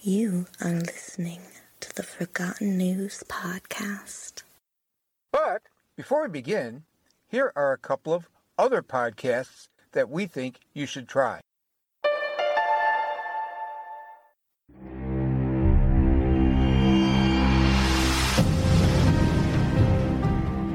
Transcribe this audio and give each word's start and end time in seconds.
You 0.00 0.46
are 0.60 0.70
listening 0.70 1.40
to 1.80 1.92
the 1.92 2.04
Forgotten 2.04 2.78
News 2.78 3.24
Podcast. 3.26 4.44
But 5.32 5.62
before 5.96 6.22
we 6.22 6.28
begin, 6.28 6.84
here 7.26 7.52
are 7.56 7.72
a 7.72 7.78
couple 7.78 8.14
of 8.14 8.28
other 8.56 8.80
podcasts 8.80 9.66
that 9.90 10.08
we 10.08 10.26
think 10.26 10.60
you 10.72 10.86
should 10.86 11.08
try. 11.08 11.40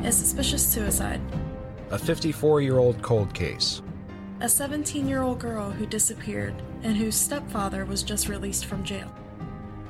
A 0.04 0.12
suspicious 0.12 0.68
suicide. 0.68 1.22
A 1.92 1.98
54 1.98 2.60
year 2.60 2.78
old 2.78 3.02
cold 3.02 3.34
case. 3.34 3.82
A 4.44 4.50
17 4.50 5.08
year 5.08 5.22
old 5.22 5.40
girl 5.40 5.72
who 5.72 5.86
disappeared 5.86 6.54
and 6.84 6.98
whose 6.98 7.16
stepfather 7.16 7.86
was 7.86 8.04
just 8.04 8.28
released 8.28 8.66
from 8.66 8.84
jail. 8.84 9.10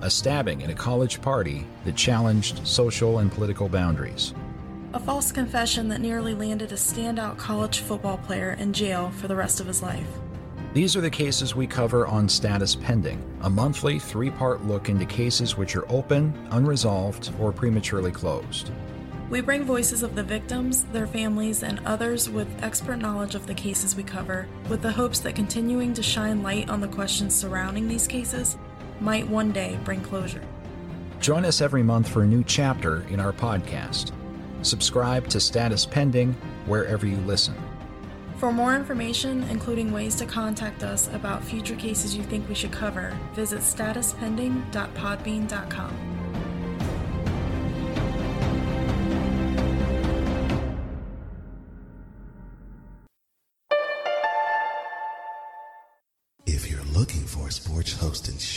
A 0.02 0.12
stabbing 0.12 0.62
at 0.62 0.70
a 0.70 0.76
college 0.76 1.20
party 1.23 1.66
that 1.86 1.96
challenged 1.96 2.68
social 2.68 3.18
and 3.18 3.32
political 3.32 3.68
boundaries. 3.68 4.36
A 4.94 5.00
false 5.00 5.32
confession 5.32 5.88
that 5.88 6.02
nearly 6.02 6.36
landed 6.36 6.72
a 6.72 6.76
standout 6.76 7.36
college 7.40 7.80
football 7.80 8.20
player 8.20 8.52
in 8.60 8.74
jail 8.74 9.10
for 9.18 9.27
the 9.27 9.36
rest 9.36 9.60
of 9.60 9.66
his 9.66 9.82
life. 9.82 10.05
These 10.76 10.96
are 10.96 11.02
the 11.02 11.10
cases 11.10 11.55
we 11.55 11.66
cover 11.66 12.05
on 12.05 12.30
Status 12.30 12.76
Pending, 12.76 13.24
a 13.41 13.49
monthly 13.49 13.98
three 13.98 14.30
part 14.30 14.63
look 14.66 14.88
into 14.88 15.05
cases 15.05 15.58
which 15.58 15.76
are 15.76 15.91
open, 15.91 16.32
unresolved, 16.52 17.32
or 17.40 17.52
prematurely 17.52 18.12
closed. 18.12 18.70
We 19.34 19.42
bring 19.42 19.64
voices 19.64 20.04
of 20.04 20.14
the 20.14 20.22
victims, 20.22 20.84
their 20.94 21.08
families, 21.08 21.64
and 21.64 21.80
others 21.88 22.30
with 22.30 22.48
expert 22.62 22.98
knowledge 22.98 23.34
of 23.34 23.48
the 23.48 23.55
cases 23.55 23.96
we 23.96 24.04
cover, 24.04 24.48
with 24.70 24.84
the 24.84 24.91
hopes 24.91 25.18
that 25.22 25.34
continuing 25.34 25.96
to 25.96 26.04
shine 26.04 26.44
light 26.44 26.70
on 26.70 26.82
the 26.82 26.88
questions 26.88 27.34
surrounding 27.34 27.88
these 27.88 28.05
cases 28.05 28.60
might 29.00 29.27
one 29.27 29.52
day 29.52 29.80
bring 29.84 30.02
closure. 30.02 30.44
Join 31.20 31.46
us 31.46 31.62
every 31.62 31.82
month 31.82 32.10
for 32.10 32.22
a 32.22 32.27
new 32.27 32.44
chapter 32.44 33.02
in 33.10 33.20
our 33.20 33.34
podcast. 33.34 34.12
Subscribe 34.62 35.27
to 35.30 35.40
Status 35.40 35.84
Pending 35.84 36.34
wherever 36.68 37.07
you 37.07 37.18
listen. 37.18 37.55
For 38.38 38.54
more 38.54 38.76
information, 38.76 39.46
including 39.46 39.91
ways 39.91 40.13
to 40.18 40.27
contact 40.27 40.84
us 40.84 41.10
about 41.12 41.44
future 41.44 41.76
cases 41.76 42.16
you 42.16 42.22
think 42.22 42.48
we 42.48 42.54
should 42.54 42.72
cover, 42.72 43.18
visit 43.34 43.62
statuspending.podbean.com. 43.62 46.13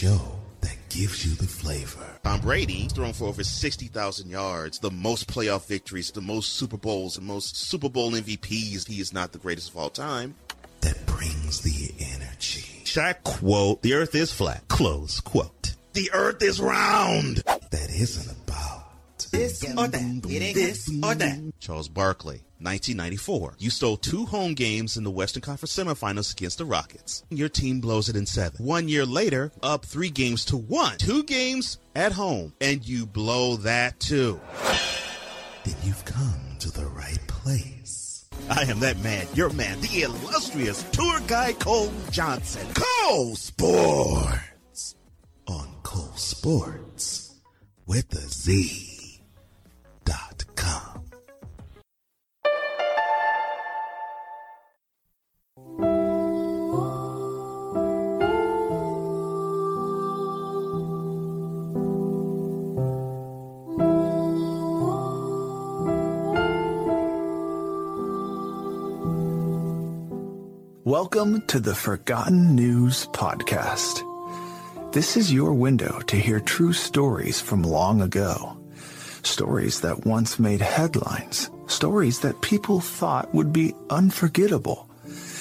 show 0.06 0.20
that 0.60 0.76
gives 0.88 1.26
you 1.26 1.34
the 1.34 1.46
flavor, 1.46 2.06
Tom 2.22 2.40
Brady, 2.40 2.88
thrown 2.88 3.12
for 3.12 3.26
over 3.26 3.42
60,000 3.42 4.30
yards, 4.30 4.78
the 4.78 4.90
most 4.90 5.26
playoff 5.26 5.66
victories, 5.66 6.10
the 6.12 6.20
most 6.20 6.52
Super 6.52 6.76
Bowls, 6.76 7.16
the 7.16 7.22
most 7.22 7.56
Super 7.56 7.88
Bowl 7.88 8.12
MVPs. 8.12 8.86
He 8.86 9.00
is 9.00 9.12
not 9.12 9.32
the 9.32 9.38
greatest 9.38 9.70
of 9.70 9.76
all 9.76 9.90
time. 9.90 10.34
that 10.82 11.04
brings 11.06 11.62
the 11.62 11.92
energy, 11.98 12.82
Shaq 12.84 13.24
quote, 13.24 13.82
the 13.82 13.94
earth 13.94 14.14
is 14.14 14.32
flat. 14.32 14.66
Close 14.68 15.20
quote. 15.20 15.74
The 15.94 16.10
earth 16.12 16.42
is 16.42 16.60
round. 16.60 17.38
that 17.38 17.90
isn't 17.90 18.30
about 18.44 18.84
This 19.32 19.64
or 19.76 19.88
that. 19.88 20.22
It 20.28 20.42
ain't 20.42 20.54
this 20.54 20.88
or 21.02 21.14
that. 21.14 21.45
Charles 21.58 21.88
Barkley, 21.88 22.44
1994. 22.58 23.54
You 23.58 23.70
stole 23.70 23.96
two 23.96 24.26
home 24.26 24.54
games 24.54 24.96
in 24.96 25.04
the 25.04 25.10
Western 25.10 25.42
Conference 25.42 25.74
semifinals 25.76 26.32
against 26.32 26.58
the 26.58 26.64
Rockets. 26.64 27.24
Your 27.30 27.48
team 27.48 27.80
blows 27.80 28.08
it 28.08 28.16
in 28.16 28.26
seven. 28.26 28.64
One 28.64 28.88
year 28.88 29.04
later, 29.04 29.52
up 29.62 29.84
three 29.84 30.10
games 30.10 30.44
to 30.46 30.56
one. 30.56 30.98
Two 30.98 31.22
games 31.24 31.78
at 31.94 32.12
home, 32.12 32.52
and 32.60 32.86
you 32.86 33.06
blow 33.06 33.56
that 33.56 33.98
too. 34.00 34.40
then 35.64 35.74
you've 35.82 36.04
come 36.04 36.56
to 36.60 36.70
the 36.70 36.86
right 36.86 37.20
place. 37.26 38.26
I 38.50 38.62
am 38.62 38.80
that 38.80 38.98
man, 39.02 39.26
your 39.34 39.50
man, 39.50 39.80
the 39.80 40.02
illustrious 40.02 40.82
tour 40.90 41.20
guide 41.26 41.58
Cole 41.58 41.92
Johnson. 42.10 42.66
Cole 42.74 43.34
Sports 43.34 44.94
on 45.46 45.68
Cole 45.82 46.16
Sports 46.16 47.34
with 47.86 48.08
the 48.10 48.20
Z 48.20 48.95
Welcome 70.86 71.44
to 71.48 71.58
the 71.58 71.74
Forgotten 71.74 72.54
News 72.54 73.08
Podcast. 73.08 74.04
This 74.92 75.16
is 75.16 75.32
your 75.32 75.52
window 75.52 75.98
to 76.02 76.14
hear 76.14 76.38
true 76.38 76.72
stories 76.72 77.40
from 77.40 77.64
long 77.64 78.00
ago. 78.00 78.56
Stories 79.24 79.80
that 79.80 80.06
once 80.06 80.38
made 80.38 80.60
headlines. 80.60 81.50
Stories 81.66 82.20
that 82.20 82.40
people 82.40 82.78
thought 82.78 83.34
would 83.34 83.52
be 83.52 83.74
unforgettable. 83.90 84.88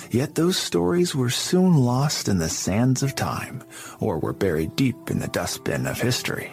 Yet 0.10 0.34
those 0.34 0.58
stories 0.58 1.14
were 1.14 1.30
soon 1.30 1.78
lost 1.78 2.28
in 2.28 2.40
the 2.40 2.50
sands 2.50 3.04
of 3.04 3.14
time 3.14 3.64
or 4.00 4.18
were 4.18 4.34
buried 4.34 4.76
deep 4.76 5.12
in 5.12 5.20
the 5.20 5.28
dustbin 5.28 5.86
of 5.86 6.02
history. 6.02 6.50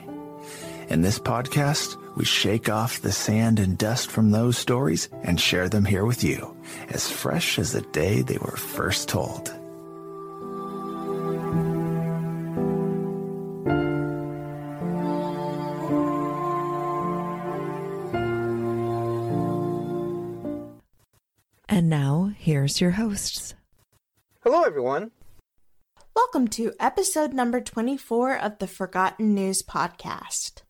In 0.91 1.01
this 1.01 1.19
podcast, 1.19 1.97
we 2.15 2.27
shake 2.27 2.69
off 2.69 3.01
the 3.01 3.11
sand 3.11 3.59
and 3.59 3.79
dust 3.79 4.11
from 4.11 4.33
those 4.33 4.59
stories 4.59 5.09
and 5.23 5.41
share 5.41 5.71
them 5.71 5.87
here 5.87 6.05
with 6.05 6.23
you, 6.23 6.52
as 6.89 7.11
fresh 7.11 7.59
as 7.59 7.73
the 7.73 7.83
day 7.83 8.23
they 8.23 8.39
were 8.39 8.57
first 8.57 9.09
told. 9.09 9.53
And 21.69 21.89
now, 21.89 22.33
here's 22.37 22.81
your 22.81 22.91
hosts. 22.91 23.55
Hello, 24.41 24.63
everyone. 24.63 25.11
Welcome 26.15 26.49
to 26.49 26.75
episode 26.79 27.33
number 27.33 27.63
24 27.63 28.39
of 28.39 28.59
the 28.59 28.67
Forgotten 28.67 29.35
News 29.35 29.63
Podcast. 29.63 30.63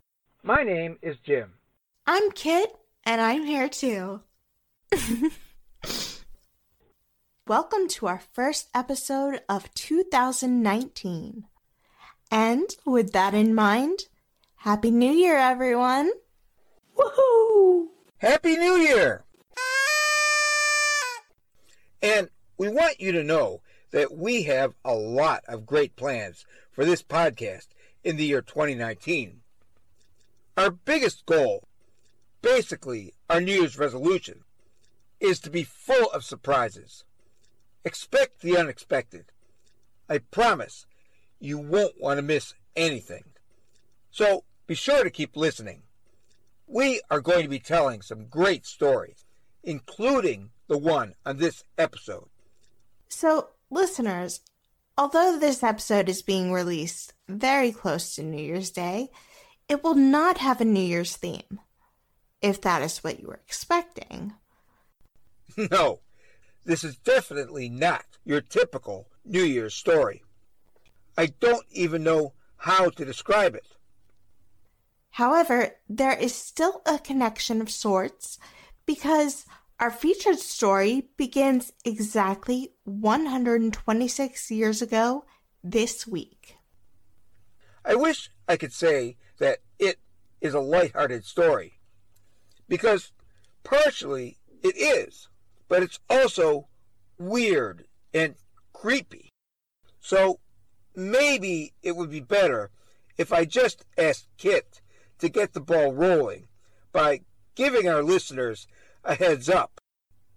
My 0.45 0.63
name 0.63 0.99
is 1.03 1.17
Jim. 1.27 1.55
I'm 2.07 2.31
Kit, 2.31 2.73
and 3.05 3.21
I'm 3.21 3.45
here 3.45 3.69
too. 3.69 4.21
Welcome 7.49 7.89
to 7.89 8.07
our 8.07 8.23
first 8.33 8.69
episode 8.73 9.41
of 9.49 9.75
2019. 9.75 11.45
And 12.31 12.77
with 12.87 13.13
that 13.15 13.35
in 13.35 13.53
mind, 13.53 14.05
Happy 14.59 14.93
New 14.93 15.11
Year, 15.11 15.37
everyone! 15.37 16.13
Woohoo! 16.97 17.89
Happy 18.19 18.57
New 18.57 18.77
Year! 18.77 19.25
And 22.01 22.29
we 22.59 22.69
want 22.69 23.01
you 23.01 23.11
to 23.11 23.25
know 23.25 23.61
that 23.91 24.17
we 24.17 24.45
have 24.45 24.75
a 24.85 24.95
lot 24.95 25.43
of 25.49 25.67
great 25.67 25.97
plans 25.97 26.47
for 26.71 26.85
this 26.85 27.03
podcast 27.03 27.67
in 28.05 28.19
the 28.19 28.27
year 28.27 28.41
2019. 28.41 29.41
Our 30.57 30.71
biggest 30.71 31.27
goal, 31.27 31.65
basically 32.41 33.15
our 33.29 33.41
New 33.41 33.53
Year's 33.53 33.79
resolution, 33.81 34.45
is 35.19 35.41
to 35.41 35.51
be 35.51 35.65
full 35.65 36.09
of 36.13 36.23
surprises. 36.23 37.03
Expect 37.85 38.41
the 38.41 38.57
unexpected. 38.57 39.27
I 40.09 40.19
promise 40.19 40.87
you 41.41 41.59
won't 41.59 42.01
want 42.01 42.19
to 42.19 42.23
miss 42.23 42.55
anything. 42.77 43.25
So 44.11 44.45
be 44.67 44.75
sure 44.75 45.05
to 45.05 45.11
keep 45.11 45.37
listening. 45.37 45.83
We 46.67 47.01
are 47.11 47.21
going 47.21 47.43
to 47.43 47.49
be 47.49 47.59
telling 47.59 48.03
some 48.03 48.27
great 48.27 48.65
stories, 48.67 49.25
including 49.63 50.51
the 50.69 50.79
one 50.79 51.15
on 51.27 51.39
this 51.39 51.65
episode. 51.77 52.29
So, 53.09 53.49
listeners, 53.71 54.41
although 54.97 55.39
this 55.39 55.63
episode 55.63 56.09
is 56.09 56.23
being 56.23 56.53
released 56.53 57.13
very 57.29 57.73
close 57.73 58.15
to 58.15 58.23
New 58.23 58.43
Year's 58.43 58.71
Day, 58.71 59.11
it 59.69 59.85
will 59.85 59.95
not 59.95 60.39
have 60.39 60.61
a 60.61 60.65
New 60.65 60.81
Year's 60.81 61.17
theme, 61.17 61.61
if 62.41 62.61
that 62.63 62.83
is 62.83 62.99
what 62.99 63.21
you 63.21 63.27
were 63.29 63.41
expecting. 63.47 64.35
No, 65.71 66.01
this 66.65 66.85
is 66.85 66.97
definitely 66.97 67.69
not 67.69 68.05
your 68.25 68.41
typical 68.41 69.09
New 69.25 69.43
Year's 69.43 69.75
story. 69.75 70.23
I 71.17 71.27
don't 71.27 71.67
even 71.71 72.03
know 72.03 72.33
how 72.57 72.91
to 72.91 73.05
describe 73.05 73.55
it. 73.55 73.67
However, 75.11 75.77
there 75.89 76.17
is 76.17 76.35
still 76.35 76.81
a 76.87 76.99
connection 76.99 77.61
of 77.61 77.71
sorts 77.71 78.39
because 78.87 79.45
our 79.79 79.91
featured 79.91 80.39
story 80.39 81.09
begins 81.17 81.73
exactly 81.85 82.73
126 82.85 84.51
years 84.51 84.81
ago 84.81 85.25
this 85.63 86.07
week. 86.07 86.57
I 87.85 87.93
I 87.93 87.97
wish 87.97 88.31
I 88.49 88.57
could 88.57 88.73
say 88.73 89.19
that 89.39 89.59
it 89.79 89.99
is 90.41 90.55
a 90.55 90.61
light-hearted 90.61 91.27
story, 91.27 91.75
because 92.67 93.13
partially 93.65 94.39
it 94.63 94.77
is, 94.79 95.29
but 95.73 95.83
it's 95.83 96.01
also 96.11 96.69
weird 97.17 97.87
and 98.13 98.35
creepy. 98.75 99.31
So 100.01 100.39
maybe 100.95 101.73
it 101.83 101.97
would 101.97 102.11
be 102.11 102.21
better 102.21 102.71
if 103.17 103.33
I 103.33 103.47
just 103.47 103.87
asked 103.97 104.29
Kit 104.37 104.83
to 105.19 105.31
get 105.31 105.55
the 105.55 105.63
ball 105.63 105.95
rolling 105.95 106.49
by 106.93 107.23
giving 107.55 107.89
our 107.89 108.03
listeners 108.03 108.67
a 109.03 109.15
heads 109.15 109.49
up 109.49 109.81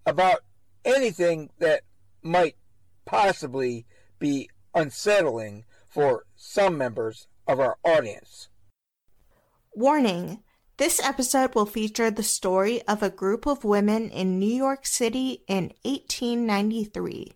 about 0.06 0.38
anything 0.86 1.50
that 1.58 1.82
might 2.22 2.56
possibly 3.04 3.84
be 4.18 4.48
unsettling 4.74 5.66
for 5.86 6.24
some 6.34 6.78
members 6.78 7.28
of 7.46 7.60
our 7.60 7.76
audience. 7.84 8.48
Warning 9.74 10.38
this 10.78 11.00
episode 11.00 11.54
will 11.54 11.66
feature 11.66 12.10
the 12.10 12.22
story 12.22 12.82
of 12.82 13.02
a 13.02 13.10
group 13.10 13.46
of 13.46 13.64
women 13.64 14.10
in 14.10 14.38
New 14.38 14.54
York 14.54 14.86
City 14.86 15.42
in 15.48 15.72
1893 15.82 17.32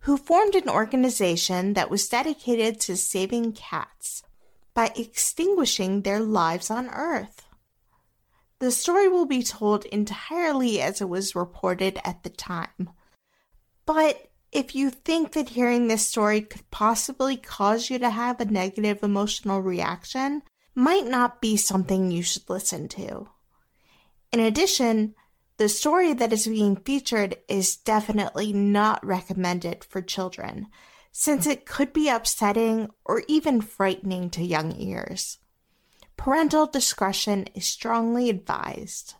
who 0.00 0.18
formed 0.18 0.54
an 0.54 0.68
organization 0.68 1.72
that 1.72 1.90
was 1.90 2.08
dedicated 2.08 2.78
to 2.78 2.94
saving 2.94 3.52
cats 3.52 4.22
by 4.74 4.92
extinguishing 4.96 6.02
their 6.02 6.20
lives 6.20 6.70
on 6.70 6.90
Earth. 6.90 7.46
The 8.58 8.70
story 8.70 9.08
will 9.08 9.24
be 9.24 9.42
told 9.42 9.86
entirely 9.86 10.80
as 10.80 11.00
it 11.00 11.08
was 11.08 11.34
reported 11.34 11.98
at 12.04 12.22
the 12.22 12.28
time. 12.28 12.90
But 13.86 14.30
if 14.52 14.74
you 14.74 14.90
think 14.90 15.32
that 15.32 15.48
hearing 15.50 15.88
this 15.88 16.06
story 16.06 16.42
could 16.42 16.70
possibly 16.70 17.38
cause 17.38 17.88
you 17.88 17.98
to 17.98 18.10
have 18.10 18.40
a 18.40 18.44
negative 18.44 19.02
emotional 19.02 19.60
reaction, 19.60 20.42
might 20.74 21.06
not 21.06 21.40
be 21.40 21.56
something 21.56 22.10
you 22.10 22.22
should 22.22 22.48
listen 22.48 22.88
to. 22.88 23.28
In 24.32 24.40
addition, 24.40 25.14
the 25.56 25.68
story 25.68 26.12
that 26.12 26.32
is 26.32 26.46
being 26.46 26.76
featured 26.76 27.36
is 27.48 27.76
definitely 27.76 28.52
not 28.52 29.04
recommended 29.06 29.84
for 29.84 30.02
children, 30.02 30.66
since 31.12 31.46
it 31.46 31.64
could 31.64 31.92
be 31.92 32.08
upsetting 32.08 32.90
or 33.04 33.22
even 33.28 33.60
frightening 33.60 34.30
to 34.30 34.42
young 34.42 34.74
ears. 34.76 35.38
Parental 36.16 36.66
discretion 36.66 37.46
is 37.54 37.66
strongly 37.66 38.28
advised. 38.28 39.14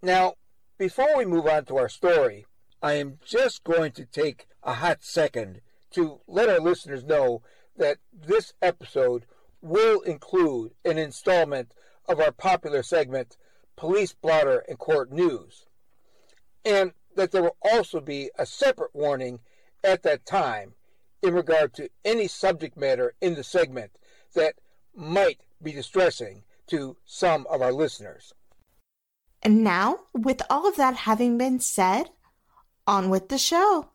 Now, 0.00 0.34
before 0.78 1.16
we 1.16 1.24
move 1.24 1.46
on 1.46 1.64
to 1.66 1.76
our 1.76 1.88
story, 1.88 2.46
I 2.80 2.94
am 2.94 3.18
just 3.24 3.64
going 3.64 3.92
to 3.92 4.04
take 4.04 4.46
a 4.62 4.74
hot 4.74 5.02
second 5.02 5.60
to 5.92 6.20
let 6.26 6.48
our 6.48 6.60
listeners 6.60 7.04
know 7.04 7.42
that 7.76 7.98
this 8.12 8.52
episode 8.62 9.26
will 9.62 10.00
include 10.02 10.72
an 10.84 10.98
installment 10.98 11.72
of 12.08 12.20
our 12.20 12.32
popular 12.32 12.82
segment, 12.82 13.36
Police 13.76 14.12
Blotter 14.12 14.64
and 14.68 14.78
Court 14.78 15.10
News, 15.10 15.66
and 16.64 16.92
that 17.14 17.30
there 17.30 17.42
will 17.42 17.56
also 17.62 18.00
be 18.00 18.30
a 18.38 18.44
separate 18.44 18.94
warning 18.94 19.40
at 19.84 20.02
that 20.02 20.26
time 20.26 20.74
in 21.22 21.34
regard 21.34 21.72
to 21.74 21.88
any 22.04 22.26
subject 22.28 22.76
matter 22.76 23.14
in 23.20 23.34
the 23.34 23.44
segment 23.44 23.92
that 24.34 24.54
might 24.94 25.40
be 25.62 25.72
distressing 25.72 26.42
to 26.66 26.96
some 27.04 27.46
of 27.48 27.62
our 27.62 27.72
listeners. 27.72 28.32
And 29.42 29.64
now, 29.64 30.00
with 30.12 30.42
all 30.50 30.68
of 30.68 30.76
that 30.76 30.94
having 30.94 31.38
been 31.38 31.60
said, 31.60 32.10
on 32.86 33.10
with 33.10 33.28
the 33.28 33.38
show. 33.38 33.88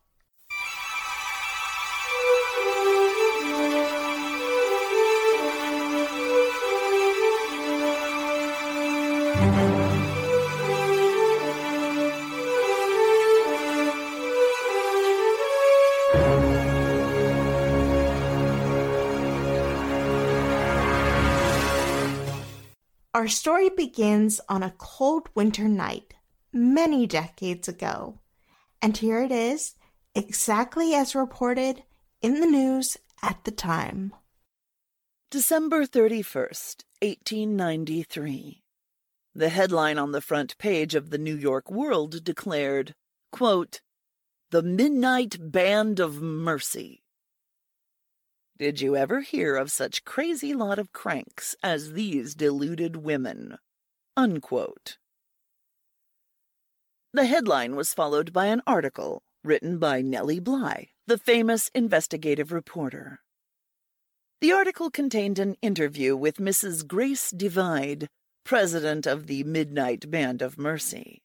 Our 23.17 23.27
story 23.27 23.69
begins 23.69 24.39
on 24.47 24.61
a 24.61 24.75
cold 24.77 25.27
winter 25.33 25.67
night 25.67 26.13
many 26.53 27.07
decades 27.07 27.67
ago. 27.67 28.19
And 28.79 28.95
here 28.95 29.23
it 29.23 29.31
is, 29.31 29.73
exactly 30.13 30.93
as 30.93 31.15
reported 31.15 31.81
in 32.21 32.41
the 32.41 32.45
news 32.45 32.95
at 33.23 33.43
the 33.43 33.49
time. 33.49 34.13
December 35.31 35.87
31st, 35.87 36.83
1893. 37.01 38.61
The 39.33 39.49
headline 39.49 39.97
on 39.97 40.11
the 40.11 40.21
front 40.21 40.55
page 40.59 40.93
of 40.93 41.09
the 41.09 41.17
New 41.17 41.35
York 41.35 41.71
World 41.71 42.23
declared, 42.23 42.93
quote, 43.31 43.81
The 44.51 44.61
Midnight 44.61 45.37
Band 45.51 45.99
of 45.99 46.21
Mercy. 46.21 47.01
Did 48.57 48.81
you 48.81 48.95
ever 48.95 49.21
hear 49.21 49.55
of 49.55 49.71
such 49.71 50.03
crazy 50.03 50.55
lot 50.55 50.79
of 50.79 50.91
cranks 50.91 51.55
as 51.61 51.93
these 51.93 52.33
deluded 52.33 52.95
women? 52.95 53.59
Unquote. 54.15 54.97
The 57.13 57.25
headline 57.25 57.75
was 57.75 57.93
followed 57.93 58.33
by 58.33 58.47
an 58.47 58.63
article 58.65 59.21
written 59.43 59.77
by 59.77 60.01
Nellie 60.01 60.39
Bly, 60.39 60.89
the 61.05 61.19
famous 61.19 61.69
investigative 61.75 62.51
reporter. 62.51 63.19
The 64.41 64.53
article 64.53 64.89
contained 64.89 65.37
an 65.37 65.55
interview 65.61 66.15
with 66.15 66.37
Mrs. 66.37 66.85
Grace 66.87 67.29
Divide, 67.29 68.07
president 68.43 69.05
of 69.05 69.27
the 69.27 69.43
Midnight 69.43 70.09
Band 70.09 70.41
of 70.41 70.57
Mercy. 70.57 71.21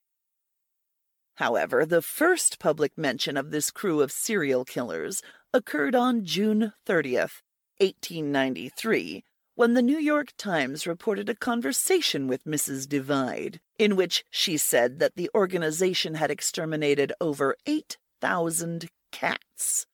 However, 1.36 1.86
the 1.86 2.02
first 2.02 2.58
public 2.58 2.92
mention 2.98 3.38
of 3.38 3.50
this 3.50 3.70
crew 3.70 4.02
of 4.02 4.12
serial 4.12 4.66
killers 4.66 5.22
occurred 5.54 5.94
on 5.94 6.24
June 6.24 6.72
30th, 6.86 7.42
1893, 7.78 9.24
when 9.54 9.74
the 9.74 9.82
New 9.82 9.98
York 9.98 10.28
Times 10.38 10.86
reported 10.86 11.28
a 11.28 11.34
conversation 11.34 12.26
with 12.26 12.44
Mrs. 12.44 12.88
Divide, 12.88 13.60
in 13.78 13.96
which 13.96 14.24
she 14.30 14.56
said 14.56 14.98
that 14.98 15.14
the 15.14 15.30
organization 15.34 16.14
had 16.14 16.30
exterminated 16.30 17.12
over 17.20 17.56
8,000 17.66 18.88
cats 19.10 19.86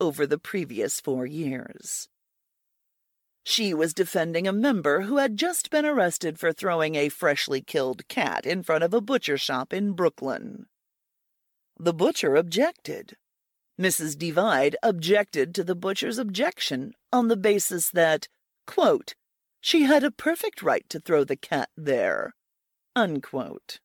over 0.00 0.26
the 0.26 0.38
previous 0.38 1.00
four 1.00 1.26
years. 1.26 2.08
She 3.44 3.74
was 3.74 3.92
defending 3.92 4.46
a 4.46 4.52
member 4.52 5.02
who 5.02 5.18
had 5.18 5.36
just 5.36 5.68
been 5.68 5.84
arrested 5.84 6.38
for 6.38 6.52
throwing 6.52 6.94
a 6.94 7.08
freshly 7.08 7.60
killed 7.60 8.06
cat 8.08 8.46
in 8.46 8.62
front 8.62 8.84
of 8.84 8.94
a 8.94 9.00
butcher 9.00 9.36
shop 9.36 9.72
in 9.72 9.92
Brooklyn. 9.92 10.66
The 11.78 11.92
butcher 11.92 12.36
objected, 12.36 13.16
Mrs. 13.82 14.16
Divide 14.16 14.76
objected 14.80 15.56
to 15.56 15.64
the 15.64 15.74
butcher's 15.74 16.16
objection 16.16 16.92
on 17.12 17.26
the 17.26 17.36
basis 17.36 17.90
that, 17.90 18.28
quote, 18.64 19.16
she 19.60 19.82
had 19.82 20.04
a 20.04 20.12
perfect 20.12 20.62
right 20.62 20.88
to 20.88 21.00
throw 21.00 21.24
the 21.24 21.34
cat 21.34 21.68
there, 21.76 22.32
unquote. 22.94 23.80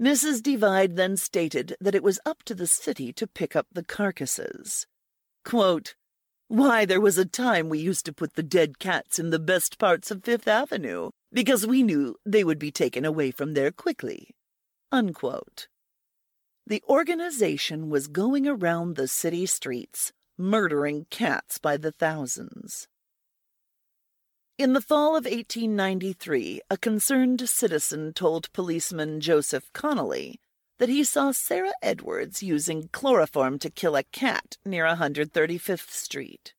Mrs. 0.00 0.40
Divide 0.40 0.94
then 0.94 1.16
stated 1.16 1.74
that 1.80 1.96
it 1.96 2.04
was 2.04 2.20
up 2.24 2.44
to 2.44 2.54
the 2.54 2.68
city 2.68 3.12
to 3.12 3.26
pick 3.26 3.56
up 3.56 3.66
the 3.72 3.84
carcasses. 3.84 4.86
Quote, 5.44 5.96
Why, 6.46 6.84
there 6.84 7.00
was 7.00 7.18
a 7.18 7.24
time 7.24 7.68
we 7.68 7.80
used 7.80 8.06
to 8.06 8.12
put 8.12 8.34
the 8.34 8.44
dead 8.44 8.78
cats 8.78 9.18
in 9.18 9.30
the 9.30 9.40
best 9.40 9.76
parts 9.76 10.12
of 10.12 10.22
Fifth 10.22 10.46
Avenue 10.46 11.10
because 11.32 11.66
we 11.66 11.82
knew 11.82 12.14
they 12.24 12.44
would 12.44 12.60
be 12.60 12.70
taken 12.70 13.04
away 13.04 13.32
from 13.32 13.54
there 13.54 13.72
quickly. 13.72 14.36
Unquote. 14.92 15.66
The 16.66 16.82
organization 16.88 17.90
was 17.90 18.06
going 18.06 18.48
around 18.48 18.96
the 18.96 19.06
city 19.06 19.44
streets, 19.44 20.12
murdering 20.38 21.06
cats 21.10 21.58
by 21.58 21.76
the 21.76 21.92
thousands. 21.92 22.88
In 24.56 24.72
the 24.72 24.80
fall 24.80 25.10
of 25.16 25.24
1893, 25.24 26.62
a 26.70 26.78
concerned 26.78 27.46
citizen 27.48 28.14
told 28.14 28.52
policeman 28.52 29.20
Joseph 29.20 29.70
Connolly 29.74 30.40
that 30.78 30.88
he 30.88 31.04
saw 31.04 31.32
Sarah 31.32 31.74
Edwards 31.82 32.42
using 32.42 32.88
chloroform 32.92 33.58
to 33.58 33.68
kill 33.68 33.94
a 33.94 34.02
cat 34.04 34.56
near 34.64 34.86
135th 34.86 35.90
Street. 35.90 36.54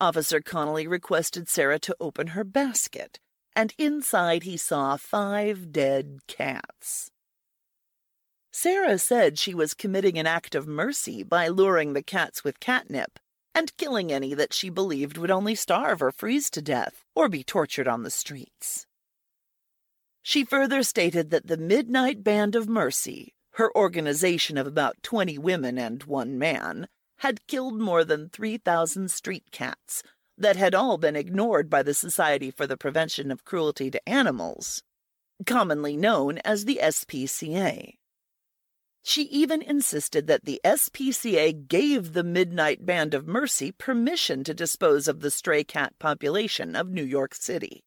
Officer 0.00 0.40
Connolly 0.40 0.86
requested 0.86 1.48
Sarah 1.48 1.80
to 1.80 1.96
open 1.98 2.28
her 2.28 2.44
basket, 2.44 3.18
and 3.56 3.74
inside 3.76 4.44
he 4.44 4.56
saw 4.56 4.96
five 4.96 5.72
dead 5.72 6.20
cats. 6.28 7.10
Sarah 8.58 8.96
said 8.96 9.38
she 9.38 9.54
was 9.54 9.74
committing 9.74 10.18
an 10.18 10.26
act 10.26 10.54
of 10.54 10.66
mercy 10.66 11.22
by 11.22 11.46
luring 11.46 11.92
the 11.92 12.02
cats 12.02 12.42
with 12.42 12.58
catnip 12.58 13.18
and 13.54 13.76
killing 13.76 14.10
any 14.10 14.32
that 14.32 14.54
she 14.54 14.70
believed 14.70 15.18
would 15.18 15.30
only 15.30 15.54
starve 15.54 16.00
or 16.00 16.10
freeze 16.10 16.48
to 16.48 16.62
death 16.62 17.04
or 17.14 17.28
be 17.28 17.44
tortured 17.44 17.86
on 17.86 18.02
the 18.02 18.10
streets. 18.10 18.86
She 20.22 20.42
further 20.42 20.82
stated 20.82 21.28
that 21.28 21.48
the 21.48 21.58
Midnight 21.58 22.24
Band 22.24 22.56
of 22.56 22.66
Mercy, 22.66 23.34
her 23.56 23.70
organization 23.76 24.56
of 24.56 24.66
about 24.66 25.02
20 25.02 25.36
women 25.36 25.76
and 25.76 26.02
one 26.04 26.38
man, 26.38 26.88
had 27.18 27.46
killed 27.46 27.78
more 27.78 28.04
than 28.04 28.30
3,000 28.30 29.10
street 29.10 29.50
cats 29.52 30.02
that 30.38 30.56
had 30.56 30.74
all 30.74 30.96
been 30.96 31.14
ignored 31.14 31.68
by 31.68 31.82
the 31.82 31.92
Society 31.92 32.50
for 32.50 32.66
the 32.66 32.78
Prevention 32.78 33.30
of 33.30 33.44
Cruelty 33.44 33.90
to 33.90 34.08
Animals, 34.08 34.82
commonly 35.44 35.94
known 35.94 36.38
as 36.38 36.64
the 36.64 36.80
SPCA. 36.82 37.96
She 39.08 39.22
even 39.28 39.62
insisted 39.62 40.26
that 40.26 40.46
the 40.46 40.60
SPCA 40.64 41.68
gave 41.68 42.12
the 42.12 42.24
Midnight 42.24 42.84
Band 42.84 43.14
of 43.14 43.24
Mercy 43.24 43.70
permission 43.70 44.42
to 44.42 44.52
dispose 44.52 45.06
of 45.06 45.20
the 45.20 45.30
stray 45.30 45.62
cat 45.62 45.96
population 46.00 46.74
of 46.74 46.90
New 46.90 47.04
York 47.04 47.32
City. 47.32 47.84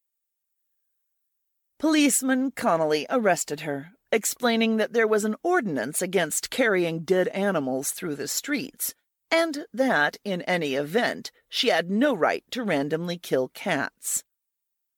Policeman 1.77 2.51
Connolly 2.51 3.05
arrested 3.09 3.59
her, 3.61 3.91
explaining 4.13 4.77
that 4.77 4.93
there 4.93 5.09
was 5.09 5.25
an 5.25 5.35
ordinance 5.43 6.01
against 6.01 6.49
carrying 6.49 7.01
dead 7.01 7.27
animals 7.27 7.91
through 7.91 8.15
the 8.15 8.29
streets, 8.29 8.93
and 9.29 9.65
that, 9.73 10.15
in 10.23 10.41
any 10.43 10.75
event, 10.75 11.31
she 11.49 11.67
had 11.67 11.91
no 11.91 12.13
right 12.13 12.45
to 12.51 12.63
randomly 12.63 13.17
kill 13.17 13.49
cats. 13.49 14.23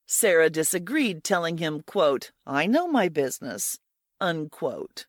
Sarah 0.05 0.51
disagreed, 0.51 1.23
telling 1.23 1.57
him, 1.57 1.81
quote, 1.81 2.29
I 2.45 2.67
know 2.67 2.87
my 2.87 3.09
business, 3.09 3.79
unquote. 4.19 5.07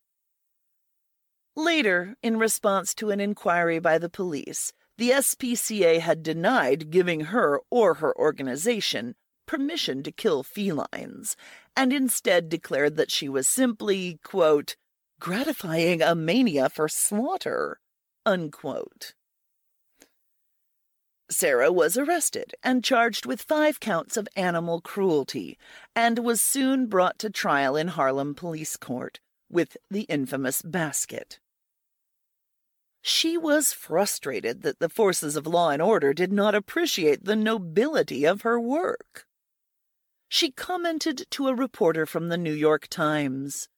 Later, 1.57 2.17
in 2.23 2.39
response 2.39 2.95
to 2.95 3.11
an 3.11 3.21
inquiry 3.21 3.79
by 3.79 3.99
the 3.99 4.09
police, 4.09 4.73
the 4.97 5.11
SPCA 5.11 6.01
had 6.01 6.23
denied 6.23 6.91
giving 6.91 7.27
her 7.27 7.61
or 7.71 7.95
her 7.95 8.17
organization 8.17 9.15
permission 9.47 10.03
to 10.03 10.13
kill 10.13 10.43
felines, 10.43 11.37
and 11.77 11.93
instead 11.93 12.49
declared 12.49 12.97
that 12.97 13.11
she 13.11 13.29
was 13.29 13.47
simply, 13.47 14.19
quote, 14.25 14.77
gratifying 15.21 16.01
a 16.01 16.15
mania 16.15 16.71
for 16.71 16.89
slaughter, 16.89 17.81
unquote. 18.25 19.13
Sarah 21.31 21.73
was 21.73 21.99
arrested 21.99 22.55
and 22.63 22.85
charged 22.85 23.27
with 23.27 23.43
five 23.43 23.81
counts 23.81 24.17
of 24.17 24.29
animal 24.37 24.81
cruelty 24.81 25.59
and 25.95 26.19
was 26.19 26.41
soon 26.41 26.87
brought 26.87 27.19
to 27.19 27.31
trial 27.31 27.77
in 27.77 27.89
Harlem 27.89 28.35
Police 28.35 28.77
Court 28.77 29.21
with 29.53 29.77
the 29.91 30.03
infamous 30.03 30.63
basket. 30.63 31.39
She 33.03 33.37
was 33.37 33.73
frustrated 33.73 34.63
that 34.63 34.79
the 34.79 34.89
forces 34.89 35.37
of 35.37 35.47
law 35.47 35.71
and 35.71 35.83
order 35.83 36.15
did 36.15 36.33
not 36.33 36.55
appreciate 36.55 37.25
the 37.25 37.37
nobility 37.37 38.25
of 38.25 38.43
her 38.43 38.59
work. 38.59 39.27
She 40.29 40.51
commented 40.51 41.27
to 41.31 41.49
a 41.49 41.55
reporter 41.55 42.07
from 42.07 42.29
the 42.29 42.39
New 42.39 42.55
York 42.55 42.87
Times, 42.89 43.69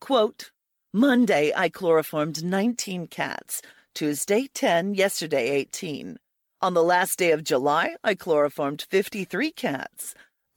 quote, 0.00 0.52
Monday 0.92 1.52
I 1.54 1.68
chloroformed 1.68 2.42
19 2.42 3.08
cats, 3.08 3.60
Tuesday 3.94 4.48
10, 4.54 4.94
yesterday 4.94 5.50
18. 5.50 6.16
On 6.62 6.72
the 6.72 6.82
last 6.82 7.18
day 7.18 7.32
of 7.32 7.44
July, 7.44 7.96
I 8.02 8.14
chloroformed 8.14 8.86
53 8.88 9.50
cats. 9.52 10.14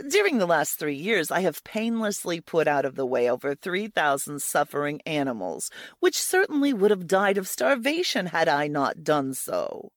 During 0.07 0.37
the 0.37 0.47
last 0.47 0.79
three 0.79 0.95
years, 0.95 1.29
I 1.31 1.41
have 1.41 1.63
painlessly 1.63 2.41
put 2.41 2.67
out 2.67 2.85
of 2.85 2.95
the 2.95 3.05
way 3.05 3.29
over 3.29 3.53
3,000 3.53 4.41
suffering 4.41 5.01
animals, 5.05 5.69
which 5.99 6.19
certainly 6.19 6.73
would 6.73 6.91
have 6.91 7.07
died 7.07 7.37
of 7.37 7.47
starvation 7.47 8.27
had 8.27 8.47
I 8.47 8.67
not 8.67 9.03
done 9.03 9.33
so. 9.33 9.91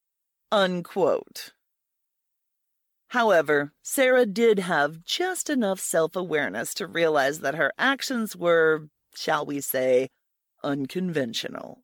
Unquote. 0.51 1.53
However, 3.09 3.73
Sarah 3.83 4.27
did 4.27 4.59
have 4.59 5.05
just 5.05 5.49
enough 5.49 5.79
self 5.79 6.17
awareness 6.17 6.75
to 6.75 6.87
realize 6.87 7.41
that 7.41 7.55
her 7.55 7.73
actions 7.79 8.35
were, 8.35 8.89
shall 9.15 9.47
we 9.47 9.61
say, 9.61 10.09
unconventional. 10.65 11.84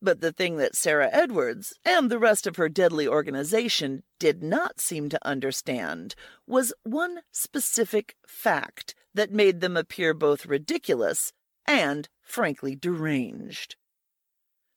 But 0.00 0.20
the 0.20 0.32
thing 0.32 0.56
that 0.58 0.76
Sarah 0.76 1.10
Edwards 1.12 1.74
and 1.84 2.08
the 2.08 2.20
rest 2.20 2.46
of 2.46 2.56
her 2.56 2.68
deadly 2.68 3.08
organization 3.08 4.04
did 4.20 4.42
not 4.42 4.80
seem 4.80 5.08
to 5.08 5.26
understand 5.26 6.14
was 6.46 6.72
one 6.84 7.20
specific 7.32 8.14
fact 8.26 8.94
that 9.12 9.32
made 9.32 9.60
them 9.60 9.76
appear 9.76 10.14
both 10.14 10.46
ridiculous 10.46 11.32
and, 11.66 12.08
frankly, 12.22 12.76
deranged. 12.76 13.76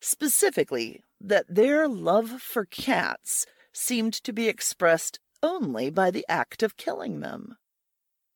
Specifically, 0.00 1.04
that 1.20 1.46
their 1.48 1.86
love 1.86 2.42
for 2.42 2.64
cats 2.64 3.46
seemed 3.72 4.12
to 4.14 4.32
be 4.32 4.48
expressed 4.48 5.20
only 5.42 5.90
by 5.90 6.10
the 6.10 6.26
act 6.28 6.62
of 6.62 6.76
killing 6.76 7.20
them. 7.20 7.56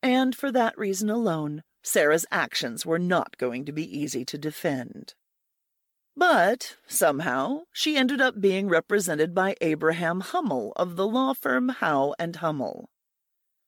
And 0.03 0.37
for 0.37 0.53
that 0.53 0.79
reason 0.79 1.11
alone, 1.11 1.65
Sarah's 1.83 2.27
actions 2.31 2.87
were 2.87 2.99
not 2.99 3.37
going 3.39 3.65
to 3.65 3.73
be 3.73 3.99
easy 3.99 4.25
to 4.27 4.39
defend. 4.39 5.15
But 6.17 6.77
somehow 6.89 7.65
she 7.73 7.97
ended 7.97 8.23
up 8.23 8.41
being 8.41 8.69
represented 8.69 9.35
by 9.35 9.55
Abraham 9.61 10.21
Hummel 10.21 10.73
of 10.75 10.97
the 10.97 11.07
law 11.07 11.35
firm 11.35 11.69
Howe 11.69 12.15
and 12.19 12.37
Hummel. 12.37 12.89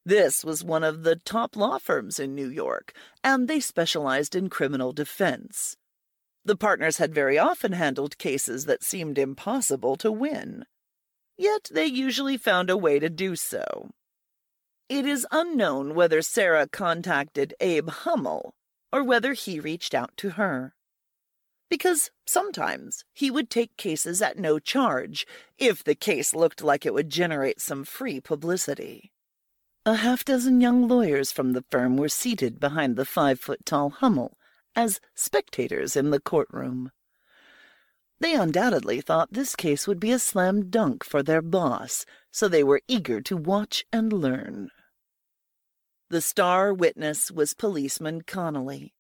This 0.07 0.43
was 0.43 0.65
one 0.65 0.83
of 0.83 1.03
the 1.03 1.17
top 1.17 1.57
law 1.57 1.77
firms 1.77 2.19
in 2.19 2.35
New 2.35 2.49
York, 2.49 2.95
and 3.23 3.47
they 3.47 3.61
specialized 3.61 4.35
in 4.35 4.49
criminal 4.49 4.95
defense. 4.95 5.77
The 6.43 6.57
partners 6.57 6.97
had 6.97 7.15
very 7.15 7.39
often 7.39 7.73
handled 7.73 8.17
cases 8.17 8.65
that 8.65 8.83
seemed 8.83 9.19
impossible 9.19 9.97
to 9.97 10.11
win. 10.11 10.65
Yet 11.37 11.69
they 11.71 11.85
usually 11.85 12.39
found 12.39 12.71
a 12.71 12.77
way 12.79 12.99
to 12.99 13.11
do 13.11 13.37
so. 13.37 13.91
It 14.89 15.05
is 15.05 15.27
unknown 15.31 15.95
whether 15.95 16.23
Sarah 16.23 16.67
contacted 16.67 17.53
Abe 17.61 17.91
Hummel 17.91 18.55
or 18.91 19.05
whether 19.05 19.35
he 19.35 19.61
reached 19.61 19.93
out 19.93 20.17
to 20.17 20.31
her 20.31 20.73
because 21.69 22.11
sometimes 22.27 23.05
he 23.13 23.31
would 23.31 23.51
take 23.51 23.77
cases 23.77 24.23
at 24.23 24.39
no 24.39 24.59
charge 24.59 25.27
if 25.59 25.85
the 25.85 25.95
case 25.95 26.35
looked 26.35 26.63
like 26.63 26.87
it 26.87 26.95
would 26.95 27.11
generate 27.11 27.61
some 27.61 27.85
free 27.85 28.21
publicity. 28.21 29.13
A 29.85 29.97
half 29.97 30.25
dozen 30.25 30.61
young 30.61 30.87
lawyers 30.87 31.33
from 31.33 31.53
the 31.53 31.65
firm 31.71 31.97
were 31.97 32.09
seated 32.09 32.61
behind 32.61 32.97
the 32.97 33.05
five 33.05 33.41
foot 33.41 33.65
tall 33.65 33.91
Hummel 33.91 34.37
as 34.77 35.01
spectators 35.15 35.97
in 35.97 36.11
the 36.11 36.21
courtroom. 36.21 36.91
They 38.21 38.35
undoubtedly 38.35 39.01
thought 39.01 39.33
this 39.33 39.55
case 39.55 39.87
would 39.87 40.01
be 40.01 40.11
a 40.11 40.19
slam 40.19 40.71
dunk 40.71 41.05
for 41.05 41.23
their 41.23 41.43
boss, 41.43 42.05
so 42.31 42.49
they 42.49 42.65
were 42.65 42.83
eager 42.89 43.21
to 43.23 43.37
watch 43.37 43.85
and 43.93 44.13
learn. 44.13 44.71
The 46.11 46.21
star 46.21 46.73
witness 46.75 47.31
was 47.31 47.55
policeman 47.55 48.23
Connolly. 48.23 48.95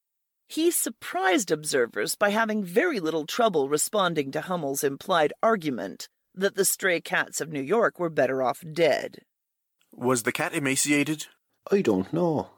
He 0.49 0.71
surprised 0.71 1.51
observers 1.51 2.15
by 2.15 2.31
having 2.31 2.65
very 2.65 3.01
little 3.01 3.27
trouble 3.27 3.69
responding 3.69 4.33
to 4.33 4.41
Hummel's 4.41 4.83
implied 4.83 5.35
argument 5.43 6.09
that 6.35 6.55
the 6.55 6.65
stray 6.65 7.03
cats 7.03 7.43
of 7.43 7.53
New 7.53 7.61
York 7.61 8.01
were 8.01 8.09
better 8.09 8.43
off 8.43 8.65
dead. 8.73 9.19
Was 9.93 10.23
the 10.23 10.33
cat 10.33 10.55
emaciated? 10.55 11.27
I 11.71 11.83
don't 11.83 12.13
know. 12.15 12.49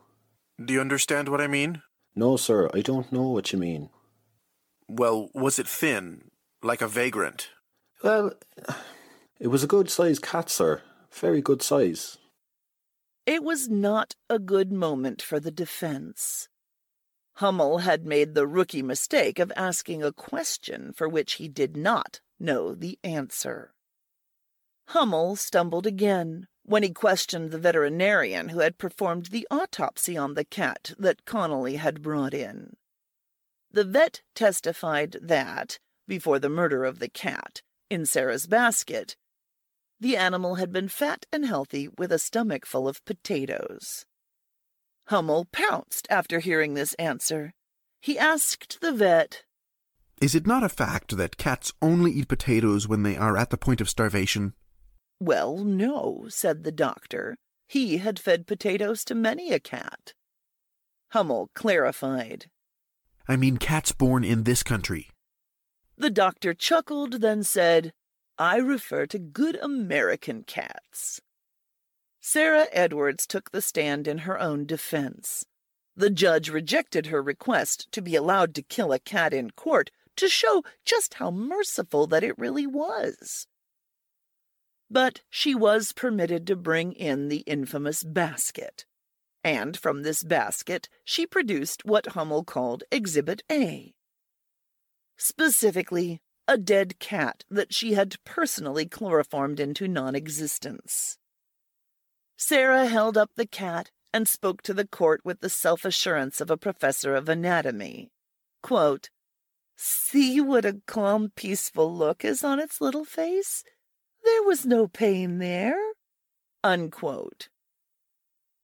Do 0.64 0.72
you 0.72 0.80
understand 0.80 1.28
what 1.28 1.40
I 1.40 1.48
mean? 1.48 1.82
No, 2.14 2.36
sir, 2.36 2.70
I 2.72 2.80
don't 2.80 3.10
know 3.10 3.28
what 3.28 3.52
you 3.52 3.58
mean. 3.58 3.90
Well, 4.86 5.28
was 5.34 5.58
it 5.58 5.66
thin, 5.66 6.30
like 6.62 6.82
a 6.82 6.88
vagrant? 6.88 7.50
Well, 8.04 8.34
it 9.40 9.48
was 9.48 9.64
a 9.64 9.68
good 9.68 9.90
sized 9.90 10.22
cat, 10.22 10.48
sir. 10.48 10.82
Very 11.10 11.40
good 11.42 11.60
size. 11.60 12.18
It 13.26 13.42
was 13.42 13.68
not 13.68 14.14
a 14.28 14.38
good 14.38 14.70
moment 14.70 15.22
for 15.22 15.40
the 15.40 15.50
defense. 15.50 16.48
Hummel 17.40 17.78
had 17.78 18.04
made 18.04 18.34
the 18.34 18.46
rookie 18.46 18.82
mistake 18.82 19.38
of 19.38 19.50
asking 19.56 20.02
a 20.02 20.12
question 20.12 20.92
for 20.92 21.08
which 21.08 21.34
he 21.34 21.48
did 21.48 21.74
not 21.74 22.20
know 22.38 22.74
the 22.74 22.98
answer. 23.02 23.72
Hummel 24.88 25.36
stumbled 25.36 25.86
again 25.86 26.48
when 26.64 26.82
he 26.82 26.90
questioned 26.90 27.50
the 27.50 27.58
veterinarian 27.58 28.50
who 28.50 28.58
had 28.58 28.76
performed 28.76 29.26
the 29.26 29.48
autopsy 29.50 30.18
on 30.18 30.34
the 30.34 30.44
cat 30.44 30.92
that 30.98 31.24
Connolly 31.24 31.76
had 31.76 32.02
brought 32.02 32.34
in. 32.34 32.76
The 33.70 33.84
vet 33.84 34.20
testified 34.34 35.16
that, 35.22 35.78
before 36.06 36.38
the 36.38 36.50
murder 36.50 36.84
of 36.84 36.98
the 36.98 37.08
cat, 37.08 37.62
in 37.88 38.04
Sarah's 38.04 38.46
basket, 38.46 39.16
the 39.98 40.14
animal 40.14 40.56
had 40.56 40.72
been 40.72 40.88
fat 40.88 41.24
and 41.32 41.46
healthy 41.46 41.88
with 41.96 42.12
a 42.12 42.18
stomach 42.18 42.66
full 42.66 42.86
of 42.86 43.02
potatoes. 43.06 44.04
Hummel 45.10 45.48
pounced 45.50 46.06
after 46.08 46.38
hearing 46.38 46.74
this 46.74 46.94
answer. 46.94 47.52
He 48.00 48.16
asked 48.16 48.80
the 48.80 48.92
vet, 48.92 49.42
Is 50.22 50.36
it 50.36 50.46
not 50.46 50.62
a 50.62 50.68
fact 50.68 51.16
that 51.16 51.36
cats 51.36 51.72
only 51.82 52.12
eat 52.12 52.28
potatoes 52.28 52.86
when 52.86 53.02
they 53.02 53.16
are 53.16 53.36
at 53.36 53.50
the 53.50 53.56
point 53.56 53.80
of 53.80 53.90
starvation? 53.90 54.54
Well, 55.18 55.64
no, 55.64 56.26
said 56.28 56.62
the 56.62 56.70
doctor. 56.70 57.36
He 57.66 57.96
had 57.96 58.20
fed 58.20 58.46
potatoes 58.46 59.04
to 59.06 59.16
many 59.16 59.50
a 59.50 59.58
cat. 59.58 60.14
Hummel 61.10 61.50
clarified. 61.56 62.46
I 63.26 63.34
mean 63.34 63.56
cats 63.56 63.90
born 63.90 64.22
in 64.22 64.44
this 64.44 64.62
country. 64.62 65.10
The 65.98 66.10
doctor 66.10 66.54
chuckled, 66.54 67.14
then 67.20 67.42
said, 67.42 67.92
I 68.38 68.58
refer 68.58 69.06
to 69.06 69.18
good 69.18 69.56
American 69.56 70.44
cats. 70.44 71.20
Sarah 72.20 72.66
Edwards 72.72 73.26
took 73.26 73.50
the 73.50 73.62
stand 73.62 74.06
in 74.08 74.18
her 74.18 74.38
own 74.38 74.66
defense. 74.66 75.44
The 75.96 76.10
judge 76.10 76.50
rejected 76.50 77.06
her 77.06 77.22
request 77.22 77.88
to 77.92 78.02
be 78.02 78.16
allowed 78.16 78.54
to 78.54 78.62
kill 78.62 78.92
a 78.92 78.98
cat 78.98 79.34
in 79.34 79.50
court 79.52 79.90
to 80.16 80.28
show 80.28 80.62
just 80.84 81.14
how 81.14 81.30
merciful 81.30 82.06
that 82.08 82.24
it 82.24 82.38
really 82.38 82.66
was. 82.66 83.46
but 84.90 85.22
she 85.30 85.54
was 85.54 85.92
permitted 85.92 86.46
to 86.46 86.56
bring 86.56 86.92
in 86.92 87.28
the 87.28 87.38
infamous 87.46 88.02
basket. 88.02 88.84
And 89.44 89.76
from 89.76 90.02
this 90.02 90.22
basket, 90.24 90.88
she 91.04 91.26
produced 91.26 91.84
what 91.84 92.08
Hummel 92.08 92.44
called 92.44 92.84
Exhibit 92.90 93.42
A. 93.50 93.94
Specifically, 95.16 96.20
a 96.48 96.58
dead 96.58 96.98
cat 96.98 97.44
that 97.50 97.72
she 97.72 97.94
had 97.94 98.16
personally 98.24 98.86
chloroformed 98.86 99.60
into 99.60 99.86
non 99.86 100.14
existence. 100.14 101.16
Sarah 102.42 102.86
held 102.86 103.18
up 103.18 103.32
the 103.36 103.46
cat 103.46 103.90
and 104.14 104.26
spoke 104.26 104.62
to 104.62 104.72
the 104.72 104.86
court 104.86 105.20
with 105.24 105.40
the 105.40 105.50
self 105.50 105.84
assurance 105.84 106.40
of 106.40 106.50
a 106.50 106.56
professor 106.56 107.14
of 107.14 107.28
anatomy. 107.28 108.08
Quote, 108.62 109.10
See 109.76 110.40
what 110.40 110.64
a 110.64 110.80
calm, 110.86 111.32
peaceful 111.36 111.94
look 111.94 112.24
is 112.24 112.42
on 112.42 112.58
its 112.58 112.80
little 112.80 113.04
face? 113.04 113.62
There 114.24 114.42
was 114.42 114.64
no 114.64 114.88
pain 114.88 115.36
there. 115.36 115.78
Unquote. 116.64 117.50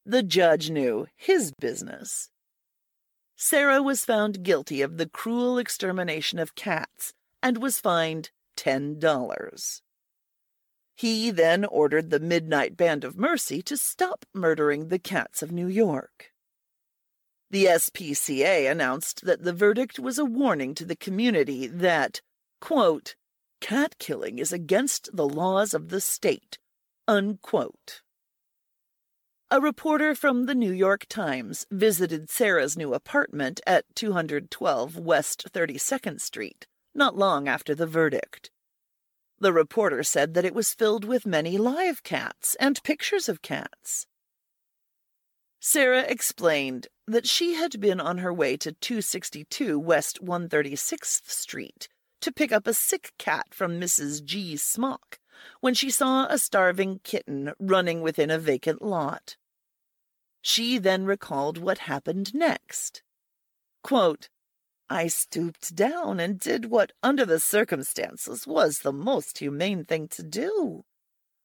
The 0.07 0.23
judge 0.23 0.71
knew 0.71 1.07
his 1.15 1.53
business. 1.61 2.31
Sarah 3.37 3.83
was 3.83 4.07
found 4.07 4.43
guilty 4.43 4.81
of 4.81 4.97
the 4.97 5.09
cruel 5.09 5.59
extermination 5.59 6.39
of 6.39 6.55
cats 6.55 7.13
and 7.43 7.59
was 7.59 7.79
fined 7.79 8.31
$10. 8.57 9.83
He 10.97 11.31
then 11.31 11.67
ordered 11.67 12.09
the 12.09 12.19
Midnight 12.19 12.77
Band 12.77 13.05
of 13.05 13.19
Mercy 13.19 13.61
to 13.63 13.77
stop 13.77 14.25
murdering 14.33 14.89
the 14.89 14.99
cats 14.99 15.43
of 15.43 15.53
New 15.53 15.67
York. 15.67 16.33
The 17.51 17.67
SPCA 17.67 18.71
announced 18.71 19.25
that 19.27 19.45
the 19.45 19.53
verdict 19.53 19.99
was 19.99 20.19
a 20.19 20.25
warning 20.25 20.75
to 20.75 20.87
the 20.87 20.97
community 20.97 21.67
that, 21.67 22.23
quote, 22.61 23.15
cat 23.61 23.97
killing 23.99 24.39
is 24.39 24.53
against 24.53 25.11
the 25.15 25.29
laws 25.29 25.75
of 25.75 25.91
the 25.91 26.01
state, 26.01 26.59
unquote. 27.07 28.01
A 29.51 29.61
reporter 29.61 30.15
from 30.15 30.47
the 30.47 30.55
New 30.55 30.73
York 30.73 31.07
Times 31.09 31.67
visited 31.71 32.31
Sarah's 32.31 32.77
new 32.77 32.95
apartment 32.95 33.61
at 33.67 33.85
212 33.95 34.97
West 34.97 35.47
32nd 35.53 36.21
Street 36.21 36.67
not 36.97 37.17
long 37.17 37.47
after 37.47 37.75
the 37.75 37.87
verdict. 37.87 38.51
The 39.39 39.53
reporter 39.53 40.03
said 40.03 40.35
that 40.35 40.45
it 40.45 40.55
was 40.55 40.75
filled 40.75 41.05
with 41.05 41.27
many 41.27 41.59
live 41.59 42.03
cats 42.03 42.57
and 42.59 42.83
pictures 42.83 43.29
of 43.29 43.43
cats. 43.43 44.07
Sarah 45.61 46.03
explained 46.03 46.87
that 47.07 47.27
she 47.27 47.55
had 47.55 47.81
been 47.81 48.01
on 48.01 48.19
her 48.19 48.33
way 48.33 48.57
to 48.57 48.73
262 48.73 49.79
West 49.79 50.21
136th 50.23 51.29
Street 51.29 51.89
to 52.21 52.33
pick 52.33 52.53
up 52.53 52.67
a 52.67 52.73
sick 52.73 53.13
cat 53.19 53.47
from 53.51 53.81
Mrs. 53.81 54.25
G. 54.25 54.57
Smock 54.57 55.19
when 55.61 55.75
she 55.75 55.91
saw 55.91 56.27
a 56.27 56.39
starving 56.39 57.01
kitten 57.05 57.53
running 57.59 58.01
within 58.01 58.31
a 58.31 58.39
vacant 58.39 58.81
lot. 58.81 59.37
She 60.41 60.79
then 60.79 61.05
recalled 61.05 61.59
what 61.59 61.79
happened 61.79 62.35
next. 62.35 63.03
Quote, 63.83 64.29
I 64.89 65.09
stooped 65.09 65.75
down 65.75 66.21
and 66.21 66.39
did 66.39 66.67
what, 66.67 66.93
under 67.03 67.25
the 67.25 67.41
circumstances, 67.41 68.47
was 68.47 68.81
the 68.81 68.93
most 68.93 69.39
humane 69.39 69.85
thing 69.85 70.09
to 70.09 70.23
do. 70.23 70.85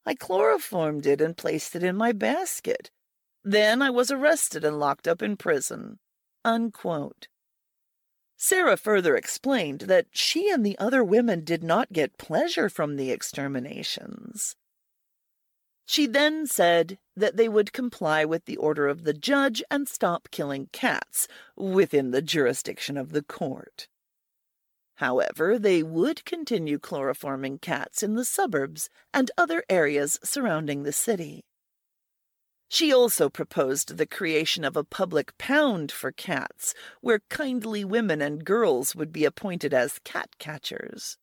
I 0.05 0.15
chloroformed 0.15 1.05
it 1.05 1.21
and 1.21 1.35
placed 1.35 1.75
it 1.75 1.83
in 1.83 1.95
my 1.95 2.11
basket. 2.11 2.91
Then 3.43 3.81
I 3.81 3.89
was 3.89 4.11
arrested 4.11 4.63
and 4.63 4.79
locked 4.79 5.07
up 5.07 5.21
in 5.21 5.37
prison. 5.37 5.99
Unquote. 6.45 7.27
Sarah 8.37 8.77
further 8.77 9.15
explained 9.15 9.81
that 9.81 10.07
she 10.11 10.49
and 10.49 10.65
the 10.65 10.77
other 10.79 11.03
women 11.03 11.43
did 11.43 11.63
not 11.63 11.93
get 11.93 12.17
pleasure 12.17 12.69
from 12.69 12.95
the 12.95 13.11
exterminations. 13.11 14.55
She 15.91 16.07
then 16.07 16.47
said 16.47 16.99
that 17.17 17.35
they 17.35 17.49
would 17.49 17.73
comply 17.73 18.23
with 18.23 18.45
the 18.45 18.55
order 18.55 18.87
of 18.87 19.03
the 19.03 19.11
judge 19.13 19.61
and 19.69 19.89
stop 19.89 20.29
killing 20.31 20.69
cats 20.71 21.27
within 21.57 22.11
the 22.11 22.21
jurisdiction 22.21 22.95
of 22.95 23.11
the 23.11 23.21
court. 23.21 23.89
However, 24.95 25.59
they 25.59 25.83
would 25.83 26.23
continue 26.23 26.79
chloroforming 26.79 27.59
cats 27.59 28.03
in 28.03 28.15
the 28.15 28.23
suburbs 28.23 28.89
and 29.13 29.31
other 29.37 29.65
areas 29.69 30.17
surrounding 30.23 30.83
the 30.83 30.93
city. 30.93 31.43
She 32.69 32.93
also 32.93 33.27
proposed 33.27 33.97
the 33.97 34.07
creation 34.07 34.63
of 34.63 34.77
a 34.77 34.85
public 34.85 35.37
pound 35.37 35.91
for 35.91 36.13
cats, 36.13 36.73
where 37.01 37.19
kindly 37.27 37.83
women 37.83 38.21
and 38.21 38.45
girls 38.45 38.95
would 38.95 39.11
be 39.11 39.25
appointed 39.25 39.73
as 39.73 39.99
cat 40.05 40.29
catchers. 40.39 41.17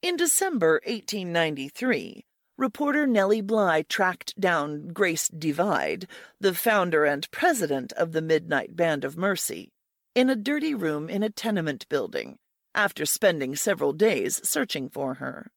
In 0.00 0.16
December 0.16 0.74
1893, 0.86 2.24
reporter 2.60 3.06
Nellie 3.06 3.40
Bly 3.40 3.82
tracked 3.88 4.38
down 4.38 4.88
Grace 4.88 5.28
Divide, 5.28 6.06
the 6.38 6.52
founder 6.52 7.06
and 7.06 7.28
president 7.30 7.90
of 7.94 8.12
the 8.12 8.20
Midnight 8.20 8.76
Band 8.76 9.02
of 9.02 9.16
Mercy, 9.16 9.72
in 10.14 10.28
a 10.28 10.36
dirty 10.36 10.74
room 10.74 11.08
in 11.08 11.22
a 11.22 11.30
tenement 11.30 11.88
building, 11.88 12.36
after 12.74 13.06
spending 13.06 13.56
several 13.56 13.94
days 13.94 14.46
searching 14.46 14.90
for 14.90 15.14
her. 15.14 15.50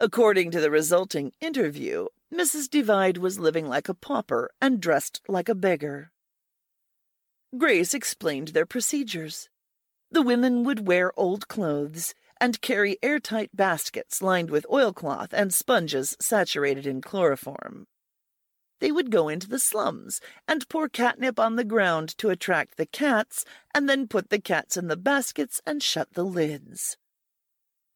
According 0.00 0.50
to 0.52 0.60
the 0.62 0.70
resulting 0.70 1.32
interview, 1.42 2.06
Mrs. 2.32 2.70
Divide 2.70 3.18
was 3.18 3.38
living 3.38 3.68
like 3.68 3.90
a 3.90 3.94
pauper 3.94 4.50
and 4.62 4.80
dressed 4.80 5.20
like 5.28 5.50
a 5.50 5.54
beggar. 5.54 6.10
Grace 7.58 7.92
explained 7.92 8.48
their 8.48 8.64
procedures. 8.64 9.50
The 10.10 10.22
women 10.22 10.64
would 10.64 10.86
wear 10.86 11.12
old 11.18 11.48
clothes 11.48 12.14
and 12.42 12.60
carry 12.60 12.98
airtight 13.04 13.50
baskets 13.54 14.20
lined 14.20 14.50
with 14.50 14.66
oilcloth 14.68 15.32
and 15.32 15.54
sponges 15.54 16.16
saturated 16.20 16.88
in 16.88 17.00
chloroform. 17.00 17.86
They 18.80 18.90
would 18.90 19.12
go 19.12 19.28
into 19.28 19.48
the 19.48 19.60
slums 19.60 20.20
and 20.48 20.68
pour 20.68 20.88
catnip 20.88 21.38
on 21.38 21.54
the 21.54 21.62
ground 21.62 22.18
to 22.18 22.30
attract 22.30 22.76
the 22.76 22.86
cats, 22.86 23.44
and 23.72 23.88
then 23.88 24.08
put 24.08 24.30
the 24.30 24.40
cats 24.40 24.76
in 24.76 24.88
the 24.88 24.96
baskets 24.96 25.60
and 25.64 25.80
shut 25.80 26.14
the 26.14 26.24
lids. 26.24 26.96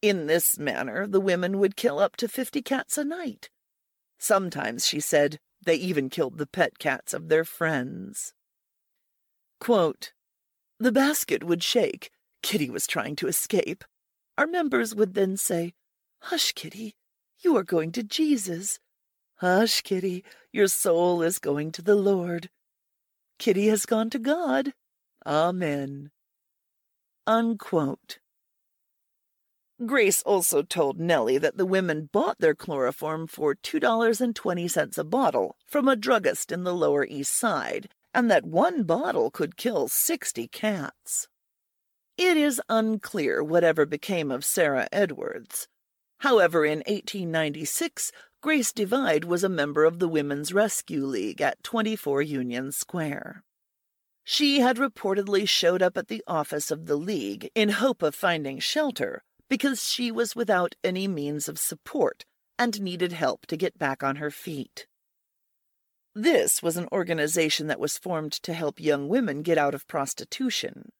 In 0.01 0.29
this 0.29 0.61
manner, 0.61 1.09
the 1.09 1.21
women 1.21 1.59
would 1.59 1.75
kill 1.75 1.99
up 1.99 2.15
to 2.19 2.29
fifty 2.29 2.63
cats 2.63 2.97
a 2.97 3.03
night. 3.03 3.51
Sometimes, 4.17 4.87
she 4.87 5.01
said, 5.01 5.41
they 5.65 5.75
even 5.75 6.09
killed 6.09 6.39
the 6.39 6.47
pet 6.47 6.79
cats 6.79 7.13
of 7.13 7.29
their 7.29 7.45
friends. 7.45 8.33
Quote, 9.59 10.13
the 10.79 10.93
basket 10.93 11.43
would 11.43 11.65
shake. 11.65 12.13
Kitty 12.45 12.71
was 12.71 12.87
trying 12.87 13.17
to 13.17 13.27
escape. 13.27 13.85
Our 14.39 14.47
members 14.47 14.95
would 14.95 15.15
then 15.15 15.37
say, 15.37 15.73
Hush, 16.21 16.53
Kitty, 16.53 16.95
you 17.41 17.57
are 17.57 17.65
going 17.65 17.93
to 17.93 18.03
Jesus. 18.03 18.79
Hush, 19.37 19.81
Kitty, 19.83 20.25
your 20.53 20.69
soul 20.69 21.23
is 21.23 21.39
going 21.39 21.73
to 21.73 21.83
the 21.83 21.95
Lord. 21.95 22.51
Kitty 23.39 23.69
has 23.69 23.87
gone 23.87 24.11
to 24.11 24.19
God. 24.19 24.73
Amen. 25.27 26.11
Unquote. 27.27 28.19
Grace 29.85 30.23
also 30.23 30.63
told 30.63 30.99
Nellie 30.99 31.37
that 31.37 31.59
the 31.59 31.67
women 31.67 32.09
bought 32.11 32.39
their 32.39 32.55
chloroform 32.55 33.27
for 33.27 33.55
$2.20 33.55 34.99
a 34.99 35.05
bottle 35.05 35.57
from 35.67 35.87
a 35.87 35.97
druggist 35.97 36.51
in 36.51 36.65
the 36.65 36.75
Lower 36.75 37.05
East 37.05 37.37
Side, 37.37 37.91
and 38.15 38.31
that 38.31 38.47
one 38.47 38.85
bottle 38.85 39.31
could 39.31 39.59
kill 39.59 39.87
60 39.89 40.49
cats. 40.49 41.29
It 42.19 42.39
is 42.39 42.63
unclear 42.71 43.43
whatever 43.43 43.85
became 43.85 44.31
of 44.31 44.45
Sarah 44.45 44.89
Edwards. 44.91 45.69
However, 46.21 46.65
in 46.65 46.79
1896, 46.87 48.11
Grace 48.43 48.73
Divide 48.73 49.25
was 49.25 49.45
a 49.45 49.51
member 49.51 49.85
of 49.85 49.99
the 49.99 50.09
Women's 50.09 50.55
Rescue 50.55 51.05
League 51.05 51.43
at 51.43 51.63
24 51.63 52.23
Union 52.23 52.73
Square. 52.73 53.43
She 54.25 54.61
had 54.61 54.79
reportedly 54.79 55.47
showed 55.47 55.83
up 55.83 55.99
at 55.99 56.09
the 56.09 56.23
office 56.27 56.71
of 56.71 56.87
the 56.87 56.97
League 56.97 57.51
in 57.55 57.69
hope 57.69 58.03
of 58.03 58.15
finding 58.15 58.61
shelter 58.61 59.23
because 59.51 59.87
she 59.87 60.11
was 60.11 60.35
without 60.35 60.75
any 60.83 61.07
means 61.07 61.49
of 61.49 61.59
support 61.59 62.25
and 62.59 62.81
needed 62.81 63.13
help 63.13 63.45
to 63.47 63.57
get 63.57 63.79
back 63.79 64.03
on 64.03 64.17
her 64.17 64.31
feet. 64.31 64.87
This 66.15 66.63
was 66.63 66.79
an 66.79 66.89
organization 66.91 67.67
that 67.67 67.79
was 67.79 67.99
formed 67.99 68.33
to 68.33 68.55
help 68.55 68.81
young 68.81 69.09
women 69.09 69.43
get 69.43 69.59
out 69.59 69.75
of 69.75 69.87
prostitution. 69.87 70.93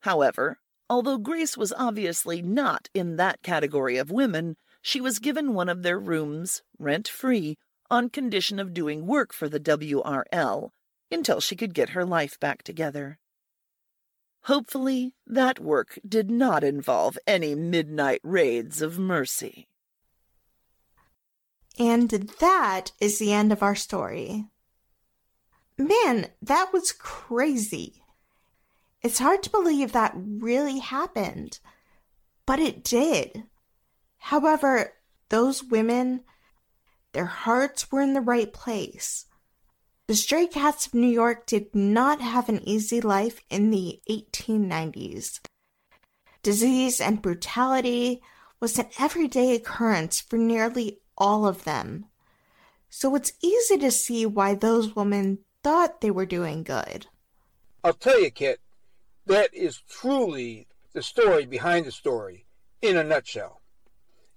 However, 0.00 0.58
although 0.88 1.18
Grace 1.18 1.56
was 1.56 1.72
obviously 1.72 2.42
not 2.42 2.88
in 2.94 3.16
that 3.16 3.42
category 3.42 3.96
of 3.96 4.10
women, 4.10 4.56
she 4.80 5.00
was 5.00 5.18
given 5.18 5.54
one 5.54 5.68
of 5.68 5.82
their 5.82 5.98
rooms, 5.98 6.62
rent 6.78 7.08
free, 7.08 7.56
on 7.90 8.10
condition 8.10 8.58
of 8.58 8.74
doing 8.74 9.06
work 9.06 9.32
for 9.32 9.48
the 9.48 9.60
WRL 9.60 10.70
until 11.10 11.40
she 11.40 11.56
could 11.56 11.74
get 11.74 11.90
her 11.90 12.04
life 12.04 12.38
back 12.38 12.62
together. 12.62 13.18
Hopefully, 14.42 15.14
that 15.26 15.58
work 15.58 15.98
did 16.06 16.30
not 16.30 16.62
involve 16.62 17.18
any 17.26 17.54
midnight 17.54 18.20
raids 18.22 18.80
of 18.80 18.98
mercy. 18.98 19.68
And 21.78 22.10
that 22.40 22.92
is 23.00 23.18
the 23.18 23.32
end 23.32 23.52
of 23.52 23.62
our 23.62 23.74
story. 23.74 24.46
Man, 25.76 26.28
that 26.42 26.72
was 26.72 26.92
crazy. 26.92 28.02
It's 29.02 29.18
hard 29.18 29.42
to 29.44 29.50
believe 29.50 29.92
that 29.92 30.12
really 30.16 30.78
happened, 30.78 31.60
but 32.46 32.58
it 32.58 32.82
did. 32.82 33.44
However, 34.18 34.94
those 35.28 35.62
women, 35.62 36.24
their 37.12 37.26
hearts 37.26 37.92
were 37.92 38.00
in 38.00 38.14
the 38.14 38.20
right 38.20 38.52
place. 38.52 39.26
The 40.08 40.14
Stray 40.14 40.46
Cats 40.46 40.86
of 40.86 40.94
New 40.94 41.08
York 41.08 41.46
did 41.46 41.74
not 41.74 42.20
have 42.20 42.48
an 42.48 42.66
easy 42.66 43.00
life 43.00 43.40
in 43.50 43.70
the 43.70 44.00
1890s. 44.10 45.40
Disease 46.42 47.00
and 47.00 47.22
brutality 47.22 48.22
was 48.58 48.78
an 48.78 48.86
everyday 48.98 49.54
occurrence 49.54 50.20
for 50.20 50.38
nearly 50.38 51.00
all 51.16 51.46
of 51.46 51.64
them. 51.64 52.06
So 52.88 53.14
it's 53.14 53.34
easy 53.42 53.76
to 53.78 53.90
see 53.90 54.24
why 54.24 54.54
those 54.54 54.96
women 54.96 55.40
thought 55.62 56.00
they 56.00 56.10
were 56.10 56.26
doing 56.26 56.62
good. 56.62 57.06
I'll 57.84 57.92
tell 57.92 58.20
you, 58.20 58.30
Kit, 58.30 58.60
that 59.28 59.52
is 59.52 59.82
truly 59.88 60.66
the 60.94 61.02
story 61.02 61.44
behind 61.44 61.84
the 61.84 61.92
story 61.92 62.46
in 62.80 62.96
a 62.96 63.04
nutshell. 63.04 63.60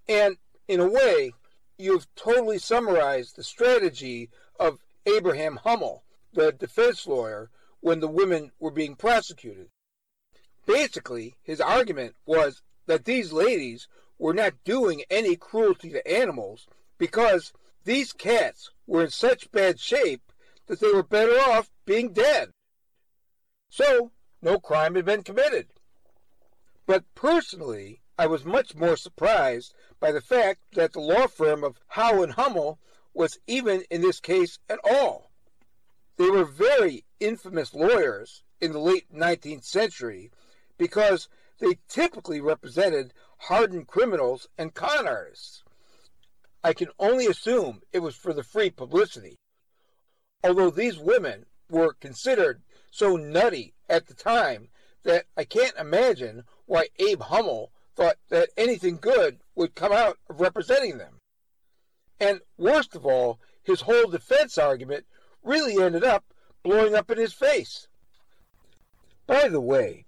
And 0.08 0.36
in 0.68 0.82
a 0.82 0.90
way, 0.90 1.32
you've 1.78 2.14
totally 2.16 2.60
summarized 2.60 3.36
the 3.36 3.44
strategy 3.44 4.30
of 4.60 4.80
Abraham 5.06 5.56
Hummel, 5.64 6.04
the 6.34 6.52
defense 6.52 7.08
lawyer, 7.08 7.50
when 7.80 8.02
the 8.02 8.08
women 8.08 8.52
were 8.60 8.70
being 8.70 8.96
prosecuted. 8.96 9.70
Basically, 10.68 11.36
his 11.42 11.62
argument 11.62 12.16
was 12.26 12.62
that 12.86 13.06
these 13.06 13.32
ladies 13.32 13.88
were 14.20 14.34
not 14.34 14.54
doing 14.66 15.04
any 15.10 15.38
cruelty 15.38 15.90
to 15.92 16.08
animals 16.08 16.68
because 16.98 17.54
these 17.86 18.12
cats 18.12 18.72
were 18.86 19.04
in 19.06 19.10
such 19.10 19.52
bad 19.52 19.80
shape 19.80 20.22
that 20.68 20.82
they 20.82 20.92
were 20.92 21.02
better 21.02 21.40
off 21.50 21.72
being 21.86 22.12
dead. 22.12 22.50
So, 23.70 24.12
no 24.42 24.60
crime 24.60 24.96
had 24.96 25.06
been 25.06 25.24
committed. 25.24 25.68
But 26.86 27.04
personally, 27.16 28.02
I 28.18 28.28
was 28.28 28.46
much 28.46 28.76
more 28.76 28.98
surprised 28.98 29.74
by 30.00 30.12
the 30.12 30.22
fact 30.22 30.62
that 30.74 30.94
the 30.94 31.00
law 31.00 31.28
firm 31.28 31.64
of 31.64 31.80
Howe 31.88 32.24
and 32.24 32.34
Hummel 32.34 32.80
was 33.14 33.40
even 33.48 33.84
in 33.90 34.02
this 34.02 34.20
case 34.20 34.60
at 34.70 34.80
all. 34.84 35.32
They 36.18 36.30
were 36.30 36.46
very 36.46 37.06
infamous 37.20 37.74
lawyers 37.74 38.44
in 38.60 38.74
the 38.74 38.80
late 38.80 39.12
19th 39.14 39.64
century 39.64 40.32
because 40.78 41.28
they 41.60 41.78
typically 41.88 42.42
represented 42.42 43.14
hardened 43.38 43.88
criminals 43.88 44.48
and 44.58 44.74
con 44.74 45.08
artists. 45.08 45.64
I 46.64 46.74
can 46.74 46.90
only 47.00 47.26
assume 47.26 47.82
it 47.92 48.00
was 48.00 48.16
for 48.16 48.34
the 48.34 48.44
free 48.44 48.70
publicity. 48.70 49.40
Although 50.44 50.70
these 50.70 51.00
women 51.00 51.46
were 51.70 51.94
considered 51.94 52.62
so 52.92 53.16
nutty 53.16 53.74
at 53.92 54.08
the 54.08 54.14
time 54.14 54.70
that 55.04 55.26
I 55.36 55.44
can't 55.44 55.76
imagine 55.78 56.46
why 56.66 56.88
Abe 56.98 57.22
Hummel 57.22 57.72
thought 57.96 58.16
that 58.30 58.50
anything 58.56 58.98
good 58.98 59.40
would 59.54 59.76
come 59.76 59.92
out 59.92 60.18
of 60.30 60.40
representing 60.40 60.98
them. 60.98 61.20
And 62.20 62.40
worst 62.58 62.96
of 62.96 63.06
all, 63.06 63.40
his 63.62 63.82
whole 63.82 64.08
defense 64.10 64.58
argument 64.58 65.06
really 65.44 65.84
ended 65.84 66.06
up 66.06 66.24
blowing 66.64 66.96
up 66.96 67.12
in 67.12 67.18
his 67.18 67.34
face. 67.34 67.88
By 69.28 69.50
the 69.50 69.62
way, 69.62 70.06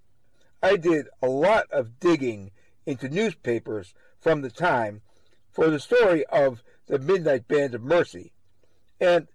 I 0.62 0.78
did 0.78 1.08
a 1.22 1.28
lot 1.28 1.66
of 1.70 2.00
digging 2.00 2.52
into 2.86 3.10
newspapers 3.10 3.94
from 4.20 4.42
the 4.42 4.50
time 4.50 5.02
for 5.52 5.70
the 5.70 5.80
story 5.80 6.26
of 6.28 6.64
the 6.88 7.00
Midnight 7.00 7.48
Band 7.48 7.76
of 7.76 7.84
Mercy, 7.84 8.32
and 9.00 9.28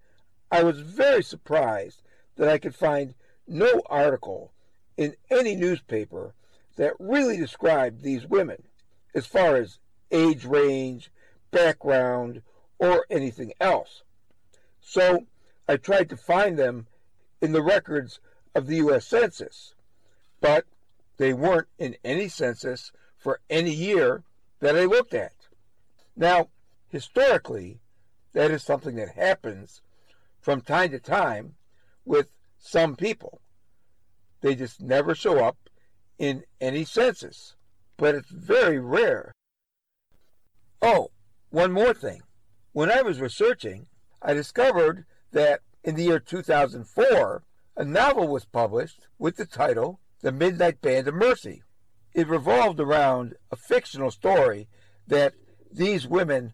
I 0.50 0.62
was 0.62 0.80
very 0.80 1.22
surprised 1.22 2.02
that 2.36 2.48
I 2.48 2.58
could 2.58 2.74
find 2.74 3.14
no 3.48 3.82
article 3.86 4.52
in 4.96 5.14
any 5.30 5.54
newspaper 5.56 6.34
that 6.76 6.94
really 6.98 7.36
described 7.36 8.02
these 8.02 8.26
women 8.26 8.62
as 9.14 9.26
far 9.26 9.56
as 9.56 9.78
age 10.10 10.44
range, 10.44 11.10
background, 11.50 12.42
or 12.78 13.04
anything 13.10 13.52
else. 13.60 14.02
So 14.80 15.26
I 15.68 15.76
tried 15.76 16.08
to 16.10 16.16
find 16.16 16.58
them 16.58 16.86
in 17.40 17.52
the 17.52 17.62
records 17.62 18.20
of 18.54 18.66
the 18.66 18.76
U.S. 18.76 19.06
Census, 19.06 19.74
but 20.40 20.64
they 21.16 21.32
weren't 21.32 21.68
in 21.78 21.96
any 22.04 22.28
census 22.28 22.92
for 23.16 23.40
any 23.50 23.72
year 23.72 24.22
that 24.60 24.76
I 24.76 24.84
looked 24.84 25.14
at. 25.14 25.32
Now, 26.16 26.48
historically, 26.88 27.80
that 28.32 28.50
is 28.50 28.62
something 28.62 28.96
that 28.96 29.10
happens 29.10 29.82
from 30.40 30.60
time 30.60 30.90
to 30.90 30.98
time 30.98 31.54
with 32.04 32.30
some 32.58 32.96
people. 32.96 33.40
They 34.40 34.54
just 34.54 34.80
never 34.80 35.14
show 35.14 35.44
up 35.44 35.56
in 36.18 36.44
any 36.60 36.84
census, 36.84 37.54
but 37.96 38.14
it's 38.14 38.30
very 38.30 38.78
rare. 38.78 39.34
Oh, 40.80 41.10
one 41.50 41.72
more 41.72 41.94
thing. 41.94 42.22
When 42.72 42.90
I 42.90 43.02
was 43.02 43.20
researching, 43.20 43.86
I 44.22 44.34
discovered 44.34 45.04
that 45.32 45.60
in 45.82 45.94
the 45.94 46.04
year 46.04 46.20
2004, 46.20 47.42
a 47.76 47.84
novel 47.84 48.28
was 48.28 48.44
published 48.44 49.06
with 49.18 49.36
the 49.36 49.46
title 49.46 50.00
The 50.20 50.32
Midnight 50.32 50.80
Band 50.80 51.08
of 51.08 51.14
Mercy. 51.14 51.62
It 52.14 52.28
revolved 52.28 52.80
around 52.80 53.34
a 53.50 53.56
fictional 53.56 54.10
story 54.10 54.68
that 55.06 55.34
these 55.72 56.06
women 56.06 56.52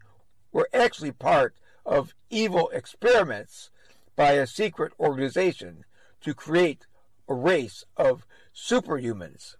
were 0.53 0.69
actually 0.73 1.13
part 1.13 1.55
of 1.85 2.15
evil 2.31 2.69
experiments 2.71 3.71
by 4.17 4.33
a 4.33 4.47
secret 4.47 4.93
organization 5.01 5.85
to 6.25 6.35
create 6.35 6.87
a 7.29 7.35
race 7.35 7.85
of 7.97 8.27
superhumans. 8.55 9.57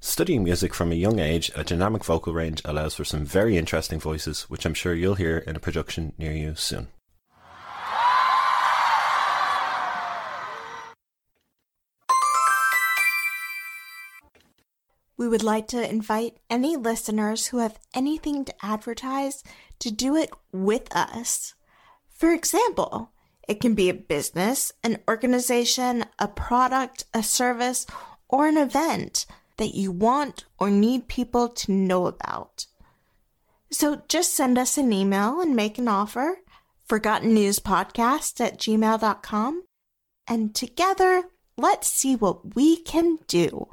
Studying 0.00 0.42
music 0.42 0.74
from 0.74 0.90
a 0.90 0.96
young 0.96 1.20
age, 1.20 1.52
a 1.54 1.62
dynamic 1.62 2.04
vocal 2.04 2.32
range 2.32 2.62
allows 2.64 2.94
for 2.94 3.04
some 3.04 3.24
very 3.24 3.56
interesting 3.58 4.00
voices, 4.00 4.44
which 4.44 4.64
I'm 4.64 4.74
sure 4.74 4.94
you'll 4.94 5.14
hear 5.14 5.38
in 5.38 5.54
a 5.54 5.60
production 5.60 6.14
near 6.16 6.32
you 6.32 6.54
soon. 6.54 6.88
We 15.22 15.28
would 15.28 15.44
like 15.44 15.68
to 15.68 15.88
invite 15.88 16.38
any 16.50 16.74
listeners 16.74 17.46
who 17.46 17.58
have 17.58 17.78
anything 17.94 18.44
to 18.44 18.54
advertise 18.60 19.44
to 19.78 19.92
do 19.92 20.16
it 20.16 20.30
with 20.50 20.88
us. 20.96 21.54
For 22.08 22.32
example, 22.32 23.12
It 23.48 23.60
can 23.60 23.74
be 23.74 23.88
a 23.88 23.94
business, 23.94 24.72
an 24.82 24.98
organization, 25.08 26.04
a 26.18 26.28
product, 26.28 27.04
a 27.12 27.22
service, 27.22 27.86
or 28.28 28.46
an 28.46 28.56
event 28.56 29.26
that 29.56 29.74
you 29.74 29.90
want 29.90 30.44
or 30.58 30.70
need 30.70 31.08
people 31.08 31.48
to 31.48 31.72
know 31.72 32.06
about. 32.06 32.66
So 33.70 34.02
just 34.08 34.34
send 34.34 34.58
us 34.58 34.78
an 34.78 34.92
email 34.92 35.40
and 35.40 35.56
make 35.56 35.78
an 35.78 35.88
offer, 35.88 36.38
forgottennewspodcast 36.88 38.40
at 38.40 38.58
gmail.com, 38.58 39.64
and 40.26 40.54
together, 40.54 41.24
let's 41.56 41.88
see 41.88 42.16
what 42.16 42.54
we 42.54 42.76
can 42.76 43.18
do. 43.26 43.68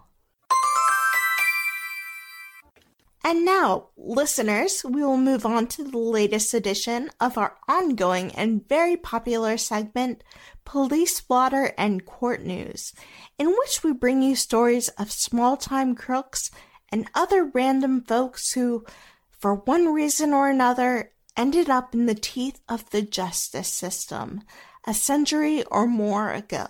And 3.23 3.43
now, 3.43 3.89
listeners, 3.97 4.83
we 4.85 5.03
will 5.03 5.17
move 5.17 5.45
on 5.45 5.67
to 5.67 5.83
the 5.83 5.97
latest 5.97 6.53
edition 6.53 7.09
of 7.19 7.37
our 7.37 7.57
ongoing 7.67 8.31
and 8.31 8.67
very 8.67 8.95
popular 8.95 9.57
segment, 9.57 10.23
Police 10.63 11.19
Blotter 11.19 11.73
and 11.77 12.05
Court 12.05 12.41
News, 12.43 12.93
in 13.37 13.49
which 13.49 13.83
we 13.83 13.91
bring 13.91 14.21
you 14.21 14.35
stories 14.35 14.87
of 14.89 15.11
small 15.11 15.57
time 15.57 15.95
crooks 15.95 16.49
and 16.91 17.09
other 17.13 17.43
random 17.43 18.03
folks 18.03 18.53
who, 18.53 18.85
for 19.29 19.55
one 19.55 19.93
reason 19.93 20.33
or 20.33 20.49
another, 20.49 21.11
ended 21.35 21.69
up 21.69 21.93
in 21.93 22.05
the 22.05 22.15
teeth 22.15 22.61
of 22.69 22.89
the 22.89 23.01
justice 23.01 23.67
system 23.67 24.41
a 24.85 24.93
century 24.93 25.63
or 25.65 25.87
more 25.87 26.31
ago. 26.31 26.67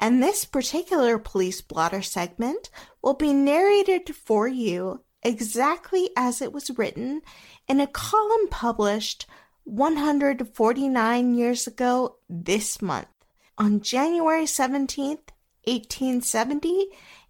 And 0.00 0.22
this 0.22 0.44
particular 0.44 1.18
police 1.18 1.60
blotter 1.60 2.02
segment 2.02 2.70
will 3.02 3.14
be 3.14 3.32
narrated 3.32 4.14
for 4.16 4.48
you 4.48 5.04
exactly 5.22 6.10
as 6.16 6.40
it 6.40 6.52
was 6.52 6.76
written 6.78 7.22
in 7.68 7.80
a 7.80 7.86
column 7.86 8.48
published 8.50 9.26
149 9.64 11.34
years 11.34 11.66
ago 11.66 12.16
this 12.28 12.80
month 12.80 13.08
on 13.58 13.80
January 13.80 14.44
17th, 14.44 15.28
1870, 15.64 16.86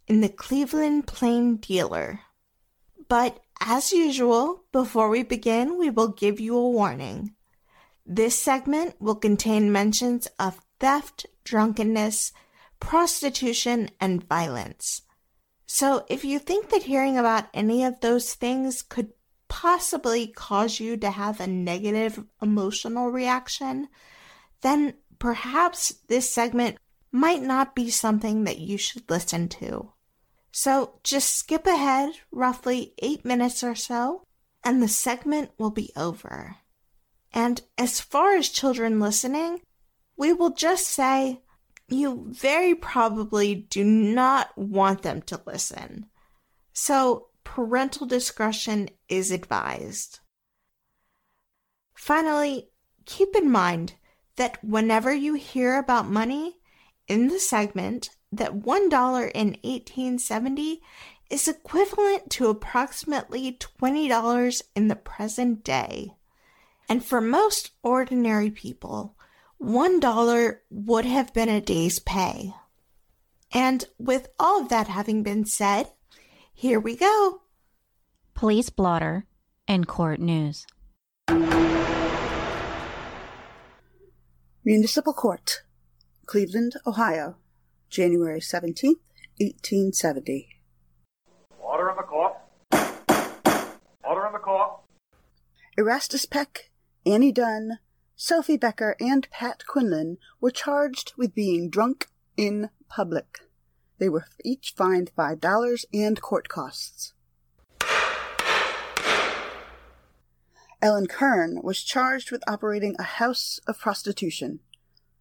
in 0.06 0.20
the 0.20 0.28
Cleveland 0.28 1.06
Plain 1.06 1.56
Dealer. 1.56 2.20
But 3.08 3.40
as 3.60 3.92
usual, 3.92 4.64
before 4.72 5.08
we 5.08 5.22
begin, 5.22 5.76
we 5.76 5.90
will 5.90 6.08
give 6.08 6.40
you 6.40 6.56
a 6.56 6.70
warning. 6.70 7.34
This 8.06 8.38
segment 8.38 8.94
will 9.00 9.16
contain 9.16 9.72
mentions 9.72 10.28
of 10.38 10.60
theft, 10.78 11.26
drunkenness, 11.44 12.32
prostitution, 12.78 13.90
and 14.00 14.26
violence. 14.26 15.02
So 15.72 16.04
if 16.08 16.24
you 16.24 16.40
think 16.40 16.70
that 16.70 16.82
hearing 16.82 17.16
about 17.16 17.46
any 17.54 17.84
of 17.84 18.00
those 18.00 18.34
things 18.34 18.82
could 18.82 19.12
possibly 19.46 20.26
cause 20.26 20.80
you 20.80 20.96
to 20.96 21.12
have 21.12 21.38
a 21.38 21.46
negative 21.46 22.24
emotional 22.42 23.12
reaction, 23.12 23.86
then 24.62 24.94
perhaps 25.20 25.94
this 26.08 26.28
segment 26.28 26.78
might 27.12 27.40
not 27.40 27.76
be 27.76 27.88
something 27.88 28.42
that 28.42 28.58
you 28.58 28.78
should 28.78 29.08
listen 29.08 29.48
to. 29.60 29.92
So 30.50 30.98
just 31.04 31.36
skip 31.36 31.68
ahead 31.68 32.14
roughly 32.32 32.92
eight 32.98 33.24
minutes 33.24 33.62
or 33.62 33.76
so, 33.76 34.24
and 34.64 34.82
the 34.82 34.88
segment 34.88 35.52
will 35.56 35.70
be 35.70 35.92
over. 35.94 36.56
And 37.32 37.62
as 37.78 38.00
far 38.00 38.34
as 38.34 38.48
children 38.48 38.98
listening, 38.98 39.60
we 40.16 40.32
will 40.32 40.50
just 40.50 40.88
say 40.88 41.42
you 41.92 42.26
very 42.28 42.74
probably 42.74 43.54
do 43.54 43.84
not 43.84 44.56
want 44.56 45.02
them 45.02 45.22
to 45.22 45.40
listen. 45.46 46.06
So, 46.72 47.28
parental 47.44 48.06
discretion 48.06 48.88
is 49.08 49.30
advised. 49.30 50.20
Finally, 51.94 52.70
keep 53.04 53.34
in 53.36 53.50
mind 53.50 53.94
that 54.36 54.62
whenever 54.64 55.12
you 55.12 55.34
hear 55.34 55.78
about 55.78 56.08
money 56.08 56.56
in 57.08 57.28
the 57.28 57.38
segment, 57.38 58.10
that 58.32 58.60
$1 58.60 59.30
in 59.34 59.48
1870 59.62 60.80
is 61.28 61.48
equivalent 61.48 62.30
to 62.30 62.48
approximately 62.48 63.52
$20 63.52 64.62
in 64.74 64.88
the 64.88 64.96
present 64.96 65.64
day. 65.64 66.12
And 66.88 67.04
for 67.04 67.20
most 67.20 67.70
ordinary 67.82 68.50
people, 68.50 69.16
$1 69.62 70.56
would 70.70 71.04
have 71.04 71.34
been 71.34 71.48
a 71.48 71.60
day's 71.60 71.98
pay. 71.98 72.54
And 73.52 73.84
with 73.98 74.28
all 74.38 74.62
of 74.62 74.68
that 74.68 74.88
having 74.88 75.22
been 75.22 75.44
said, 75.44 75.90
here 76.52 76.80
we 76.80 76.96
go. 76.96 77.42
Police 78.34 78.70
blotter 78.70 79.26
and 79.68 79.86
court 79.86 80.18
news. 80.20 80.66
Municipal 84.64 85.12
Court, 85.12 85.62
Cleveland, 86.26 86.74
Ohio, 86.86 87.36
January 87.88 88.40
17th, 88.40 89.00
1870. 89.38 90.48
Order 91.58 91.90
in 91.90 91.96
the 91.96 92.02
court. 92.02 92.34
Order 94.04 94.26
in 94.26 94.32
the 94.32 94.38
court. 94.38 94.80
Erastus 95.78 96.26
Peck, 96.26 96.70
Annie 97.06 97.32
Dunn, 97.32 97.78
Sophie 98.22 98.58
Becker 98.58 98.96
and 99.00 99.26
Pat 99.30 99.66
Quinlan 99.66 100.18
were 100.42 100.50
charged 100.50 101.14
with 101.16 101.34
being 101.34 101.70
drunk 101.70 102.08
in 102.36 102.68
public. 102.86 103.40
They 103.96 104.10
were 104.10 104.26
each 104.44 104.74
fined 104.76 105.10
$5 105.16 105.84
and 105.94 106.20
court 106.20 106.46
costs. 106.50 107.14
Ellen 110.82 111.06
Kern 111.06 111.62
was 111.62 111.82
charged 111.82 112.30
with 112.30 112.44
operating 112.46 112.94
a 112.98 113.04
house 113.04 113.58
of 113.66 113.78
prostitution. 113.78 114.60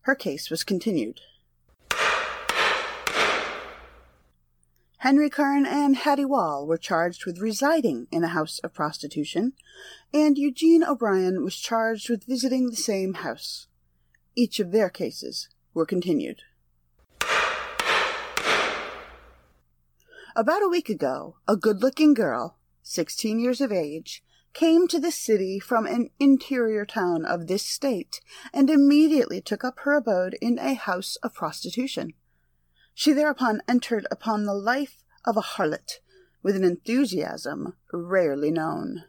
Her 0.02 0.14
case 0.14 0.50
was 0.50 0.66
continued. 0.66 1.22
Henry 5.00 5.30
Kern 5.30 5.66
and 5.66 5.96
Hattie 5.96 6.26
Wall 6.26 6.68
were 6.68 6.78
charged 6.78 7.26
with 7.26 7.40
residing 7.40 8.08
in 8.12 8.26
a 8.26 8.28
house 8.28 8.60
of 8.60 8.74
prostitution, 8.74 9.54
and 10.14 10.38
Eugene 10.38 10.84
O'Brien 10.84 11.42
was 11.42 11.56
charged 11.56 12.10
with 12.10 12.26
visiting 12.26 12.70
the 12.70 12.76
same 12.76 13.14
house. 13.14 13.68
Each 14.36 14.60
of 14.60 14.74
their 14.74 14.90
cases 14.90 15.48
were 15.74 15.86
continued. 15.86 16.42
About 20.36 20.64
a 20.64 20.70
week 20.70 20.90
ago, 20.90 21.38
a 21.48 21.56
good 21.56 21.82
looking 21.82 22.14
girl, 22.14 22.58
sixteen 22.84 23.40
years 23.40 23.62
of 23.62 23.72
age, 23.72 24.22
came 24.52 24.86
to 24.90 25.00
the 25.00 25.12
city 25.12 25.62
from 25.62 25.86
an 25.86 26.10
interior 26.20 26.86
town 26.86 27.24
of 27.24 27.48
this 27.48 27.66
state 27.66 28.20
and 28.54 28.70
immediately 28.70 29.40
took 29.40 29.64
up 29.64 29.80
her 29.80 29.96
abode 29.96 30.36
in 30.42 30.60
a 30.60 30.74
house 30.74 31.16
of 31.24 31.34
prostitution. 31.34 32.12
She 33.00 33.14
thereupon 33.14 33.62
entered 33.66 34.06
upon 34.12 34.44
the 34.44 34.54
life 34.54 35.06
of 35.24 35.38
a 35.38 35.42
harlot 35.56 36.02
with 36.44 36.58
an 36.58 36.66
enthusiasm 36.66 37.78
rarely 37.94 38.52
known. 38.52 39.06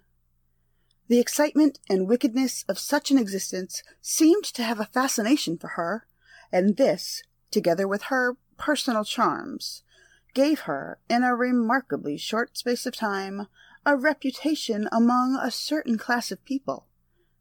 The 1.08 1.18
excitement 1.18 1.80
and 1.88 2.06
wickedness 2.06 2.64
of 2.68 2.78
such 2.78 3.10
an 3.10 3.18
existence 3.18 3.82
seemed 4.00 4.44
to 4.44 4.62
have 4.62 4.78
a 4.78 4.84
fascination 4.84 5.58
for 5.58 5.70
her, 5.70 6.06
and 6.52 6.76
this, 6.76 7.24
together 7.50 7.88
with 7.88 8.02
her 8.02 8.36
personal 8.56 9.02
charms, 9.02 9.82
gave 10.34 10.60
her, 10.60 11.00
in 11.08 11.24
a 11.24 11.34
remarkably 11.34 12.16
short 12.16 12.56
space 12.56 12.86
of 12.86 12.94
time, 12.94 13.48
a 13.84 13.96
reputation 13.96 14.88
among 14.92 15.34
a 15.34 15.50
certain 15.50 15.98
class 15.98 16.30
of 16.30 16.44
people, 16.44 16.86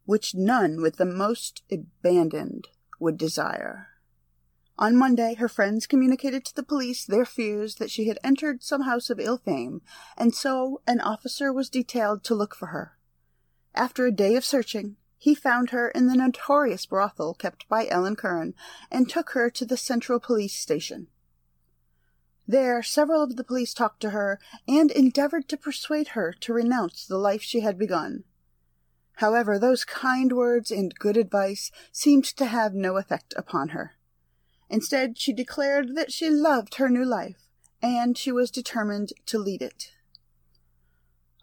which 0.06 0.34
none 0.34 0.82
with 0.82 0.96
the 0.96 1.06
most 1.06 1.62
abandoned 1.72 2.70
would 3.00 3.20
desire. 3.20 3.90
On 4.80 4.96
Monday, 4.96 5.34
her 5.34 5.50
friends 5.50 5.86
communicated 5.86 6.46
to 6.46 6.56
the 6.56 6.64
police 6.64 7.04
their 7.04 7.26
fears 7.26 7.76
that 7.76 7.92
she 7.92 8.08
had 8.08 8.18
entered 8.24 8.64
some 8.64 8.84
house 8.84 9.10
of 9.10 9.20
ill 9.20 9.38
fame, 9.38 9.82
and 10.18 10.34
so 10.34 10.82
an 10.88 11.02
officer 11.02 11.52
was 11.52 11.70
detailed 11.70 12.24
to 12.24 12.34
look 12.34 12.56
for 12.56 12.68
her. 12.68 12.98
After 13.76 14.06
a 14.06 14.12
day 14.12 14.38
of 14.38 14.46
searching, 14.46 14.96
he 15.18 15.36
found 15.36 15.72
her 15.72 15.90
in 15.90 16.08
the 16.08 16.16
notorious 16.16 16.86
brothel 16.86 17.34
kept 17.34 17.68
by 17.68 17.88
Ellen 17.90 18.16
Curran 18.16 18.56
and 18.90 19.10
took 19.10 19.32
her 19.32 19.50
to 19.50 19.66
the 19.66 19.76
Central 19.76 20.18
Police 20.18 20.56
Station. 20.56 21.08
There, 22.48 22.82
several 22.82 23.22
of 23.22 23.36
the 23.36 23.44
police 23.44 23.74
talked 23.74 24.00
to 24.04 24.12
her 24.12 24.40
and 24.66 24.92
endeavored 24.92 25.50
to 25.50 25.58
persuade 25.58 26.10
her 26.10 26.32
to 26.40 26.54
renounce 26.54 27.06
the 27.06 27.18
life 27.18 27.42
she 27.42 27.60
had 27.60 27.78
begun. 27.78 28.24
However, 29.16 29.60
those 29.60 29.84
kind 29.84 30.32
words 30.32 30.72
and 30.72 30.96
good 30.96 31.18
advice 31.18 31.70
seemed 31.92 32.24
to 32.24 32.46
have 32.46 32.74
no 32.74 32.96
effect 32.96 33.34
upon 33.36 33.70
her. 33.70 33.99
Instead, 34.70 35.18
she 35.18 35.34
declared 35.34 35.96
that 35.96 36.12
she 36.12 36.30
loved 36.30 36.76
her 36.76 36.90
new 36.90 37.06
life, 37.06 37.48
and 37.82 38.18
she 38.18 38.32
was 38.32 38.52
determined 38.52 39.14
to 39.26 39.40
lead 39.40 39.62
it. 39.62 39.92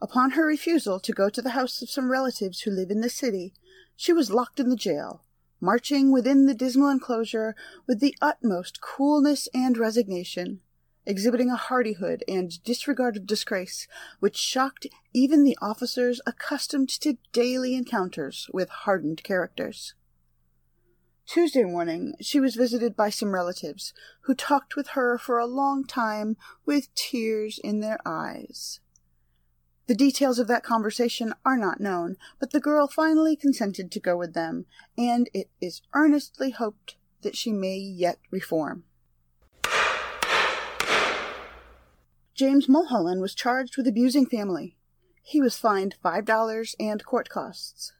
Upon 0.01 0.33
her 0.33 0.47
refusal 0.47 1.01
to 1.01 1.13
go 1.13 1.29
to 1.31 1.43
the 1.43 1.51
house 1.51 1.83
of 1.83 1.91
some 1.91 2.11
relatives 2.11 2.61
who 2.61 2.71
live 2.71 2.91
in 2.91 3.01
the 3.01 3.11
city, 3.11 3.55
she 3.97 4.13
was 4.13 4.31
locked 4.31 4.61
in 4.61 4.69
the 4.69 4.77
jail, 4.77 5.25
marching 5.61 6.13
within 6.13 6.47
the 6.47 6.55
dismal 6.55 6.91
enclosure 6.91 7.57
with 7.87 8.01
the 8.01 8.15
utmost 8.21 8.81
coolness 8.81 9.49
and 9.55 9.79
resignation, 9.79 10.61
exhibiting 11.07 11.51
a 11.51 11.57
hardihood 11.57 12.23
and 12.29 12.63
disregard 12.63 13.17
of 13.17 13.27
disgrace 13.27 13.89
which 14.21 14.37
shocked 14.37 14.87
even 15.15 15.45
the 15.45 15.57
officers 15.63 16.21
accustomed 16.27 16.91
to 16.91 17.17
daily 17.33 17.75
encounters 17.75 18.51
with 18.53 18.69
hardened 18.69 19.23
characters. 19.23 19.95
Tuesday 21.27 21.65
morning, 21.65 22.15
she 22.21 22.39
was 22.39 22.55
visited 22.55 22.95
by 22.95 23.11
some 23.11 23.35
relatives 23.35 23.93
who 24.23 24.35
talked 24.35 24.77
with 24.77 24.89
her 24.91 25.19
for 25.19 25.39
a 25.39 25.47
long 25.47 25.85
time 25.85 26.37
with 26.65 26.95
tears 26.95 27.59
in 27.63 27.81
their 27.81 27.99
eyes. 28.07 28.79
The 29.89 29.97
details 29.97 30.39
of 30.39 30.47
that 30.47 30.63
conversation 30.63 31.35
are 31.45 31.57
not 31.57 31.81
known, 31.81 32.17
but 32.39 32.53
the 32.53 32.61
girl 32.61 32.87
finally 32.87 33.35
consented 33.35 33.91
to 33.91 34.01
go 34.01 34.17
with 34.17 34.35
them, 34.35 34.67
and 34.97 35.29
it 35.35 35.51
is 35.61 35.83
earnestly 35.95 36.51
hoped 36.51 36.95
that 37.23 37.37
she 37.37 37.51
may 37.53 37.77
yet 37.77 38.19
reform. 38.31 38.85
James 42.35 42.69
Mulholland 42.69 43.21
was 43.21 43.35
charged 43.35 43.77
with 43.77 43.89
abusing 43.89 44.27
family. 44.27 44.77
He 45.23 45.41
was 45.41 45.59
fined 45.59 45.97
$5 46.05 46.75
and 46.79 47.05
court 47.05 47.29
costs. 47.29 47.93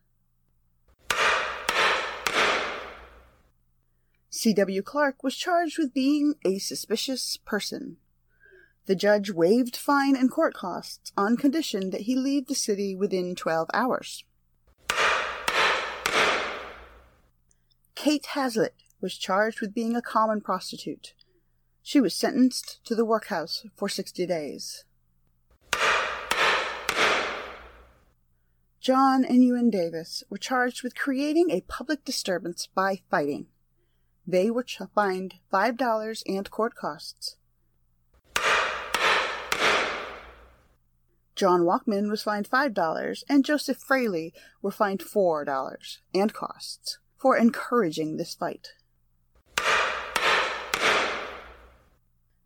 C.W. 4.31 4.83
Clark 4.83 5.23
was 5.23 5.37
charged 5.37 5.79
with 5.79 5.95
being 5.95 6.35
a 6.45 6.59
suspicious 6.59 7.37
person. 7.39 7.97
The 8.87 8.95
judge 8.95 9.31
waived 9.31 9.77
fine 9.77 10.15
and 10.17 10.31
court 10.31 10.55
costs 10.55 11.13
on 11.17 11.37
condition 11.37 11.91
that 11.91 12.03
he 12.03 12.15
leave 12.15 12.47
the 12.47 12.55
city 12.55 12.95
within 12.95 13.35
12 13.35 13.69
hours. 13.75 14.25
Kate 17.95 18.27
Hazlitt 18.27 18.75
was 19.01 19.19
charged 19.19 19.61
with 19.61 19.75
being 19.75 19.97
a 19.97 20.03
common 20.03 20.41
prostitute. 20.41 21.15
She 21.83 22.01
was 22.01 22.15
sentenced 22.15 22.85
to 22.85 22.95
the 22.95 23.05
workhouse 23.05 23.65
for 23.77 23.89
60 23.89 24.27
days. 24.27 24.85
John 28.81 29.25
and 29.25 29.43
Ewan 29.43 29.71
Davis 29.71 30.23
were 30.31 30.39
charged 30.39 30.85
with 30.85 30.95
creating 30.95 31.51
a 31.51 31.63
public 31.63 32.05
disturbance 32.05 32.69
by 32.73 33.01
fighting. 33.11 33.47
They 34.27 34.51
were 34.51 34.65
fined 34.95 35.35
$5 35.53 36.23
and 36.27 36.51
court 36.51 36.75
costs. 36.75 37.37
John 41.37 41.63
Walkman 41.63 42.09
was 42.09 42.23
fined 42.23 42.49
$5 42.49 43.25
and 43.29 43.45
Joseph 43.45 43.77
Fraley 43.77 44.33
were 44.63 44.71
fined 44.71 45.01
$4 45.01 45.99
and 46.15 46.33
costs 46.33 46.99
for 47.17 47.37
encouraging 47.37 48.17
this 48.17 48.35
fight. 48.35 48.71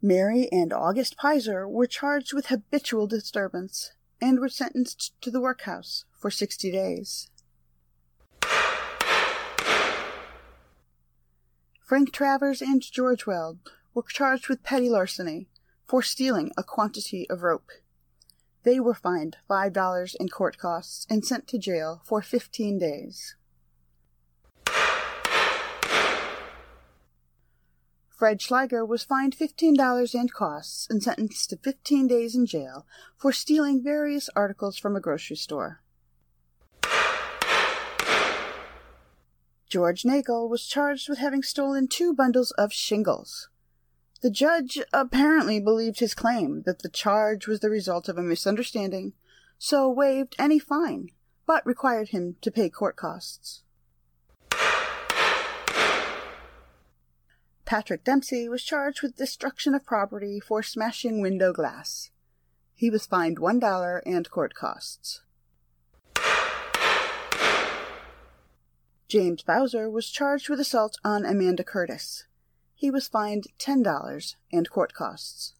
Mary 0.03 0.49
and 0.51 0.73
August 0.73 1.17
Pizer 1.19 1.69
were 1.69 1.87
charged 1.87 2.33
with 2.33 2.47
habitual 2.47 3.07
disturbance 3.07 3.93
and 4.21 4.41
were 4.41 4.49
sentenced 4.49 5.13
to 5.21 5.31
the 5.31 5.41
workhouse 5.41 6.05
for 6.19 6.31
60 6.31 6.71
days. 6.73 7.31
Frank 11.91 12.13
Travers 12.13 12.63
and 12.63 12.81
George 12.81 13.27
Weld 13.27 13.59
were 13.95 14.05
charged 14.05 14.49
with 14.49 14.63
petty 14.63 14.89
larceny 14.89 15.49
for 15.89 16.03
stealing 16.03 16.53
a 16.57 16.63
quantity 16.63 17.29
of 17.29 17.43
rope. 17.43 17.73
They 18.63 18.79
were 18.79 18.95
fined 18.95 19.39
$5 19.51 20.15
in 20.21 20.29
court 20.29 20.57
costs 20.57 21.05
and 21.11 21.27
sent 21.27 21.49
to 21.49 21.59
jail 21.59 22.01
for 22.05 22.23
15 22.23 22.79
days. 22.79 23.35
Fred 28.09 28.39
Schleiger 28.39 28.87
was 28.87 29.03
fined 29.03 29.37
$15 29.37 30.15
and 30.15 30.33
costs 30.33 30.87
and 30.89 31.03
sentenced 31.03 31.51
to 31.51 31.57
15 31.57 32.07
days 32.07 32.37
in 32.37 32.47
jail 32.47 32.87
for 33.17 33.33
stealing 33.33 33.83
various 33.83 34.31
articles 34.37 34.79
from 34.79 34.95
a 34.95 35.01
grocery 35.01 35.35
store. 35.35 35.83
George 39.71 40.05
Nagel 40.05 40.49
was 40.49 40.67
charged 40.67 41.09
with 41.09 41.19
having 41.19 41.45
stolen 41.45 41.87
two 41.87 42.13
bundles 42.13 42.51
of 42.53 42.73
shingles. 42.73 43.49
The 44.21 44.31
judge 44.31 44.81
apparently 44.93 45.61
believed 45.61 46.01
his 46.01 46.13
claim 46.13 46.63
that 46.67 46.81
the 46.81 46.89
charge 46.89 47.47
was 47.47 47.61
the 47.61 47.71
result 47.71 48.09
of 48.09 48.19
a 48.19 48.23
misunderstanding, 48.23 49.13
so 49.59 49.89
waived 49.89 50.35
any 50.41 50.59
fine, 50.59 51.11
but 51.47 51.65
required 51.65 52.09
him 52.09 52.35
to 52.43 52.51
pay 52.51 52.69
court 52.69 52.97
costs. 52.97 53.63
Patrick 57.65 58.03
Dempsey 58.03 58.49
was 58.49 58.65
charged 58.65 59.01
with 59.03 59.17
destruction 59.17 59.77
of 59.77 59.87
property 59.87 60.41
for 60.41 60.65
smashing 60.65 61.21
window 61.21 61.53
glass. 61.53 62.11
He 62.75 62.91
was 62.91 63.07
fined 63.07 63.39
$1 63.39 64.03
and 64.05 64.29
court 64.29 64.55
costs. 64.55 65.23
James 69.11 69.43
Bowser 69.43 69.91
was 69.91 70.09
charged 70.09 70.49
with 70.49 70.61
assault 70.61 70.97
on 71.05 71.27
Amanda 71.27 71.65
Curtis. 71.65 72.27
He 72.77 72.93
was 72.93 73.09
fined 73.09 73.49
$10 73.59 74.37
and 74.53 74.71
court 74.71 74.95
costs. 74.95 75.55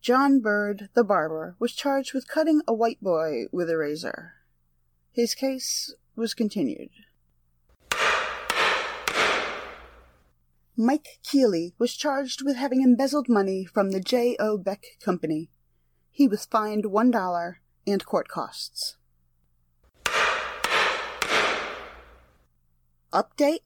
John 0.00 0.38
Bird, 0.38 0.88
the 0.94 1.02
barber, 1.02 1.56
was 1.58 1.72
charged 1.72 2.14
with 2.14 2.28
cutting 2.28 2.62
a 2.68 2.72
white 2.72 3.00
boy 3.02 3.46
with 3.50 3.68
a 3.68 3.76
razor. 3.76 4.34
His 5.10 5.34
case 5.34 5.92
was 6.14 6.32
continued. 6.32 6.90
Mike 10.76 11.18
Keeley 11.24 11.74
was 11.76 11.96
charged 11.96 12.44
with 12.44 12.54
having 12.54 12.82
embezzled 12.82 13.28
money 13.28 13.64
from 13.64 13.90
the 13.90 14.00
J. 14.00 14.36
O. 14.38 14.58
Beck 14.58 14.84
Company. 15.04 15.50
He 16.12 16.28
was 16.28 16.44
fined 16.44 16.84
$1 16.84 17.54
and 17.84 18.06
court 18.06 18.28
costs. 18.28 18.97
Update 23.10 23.60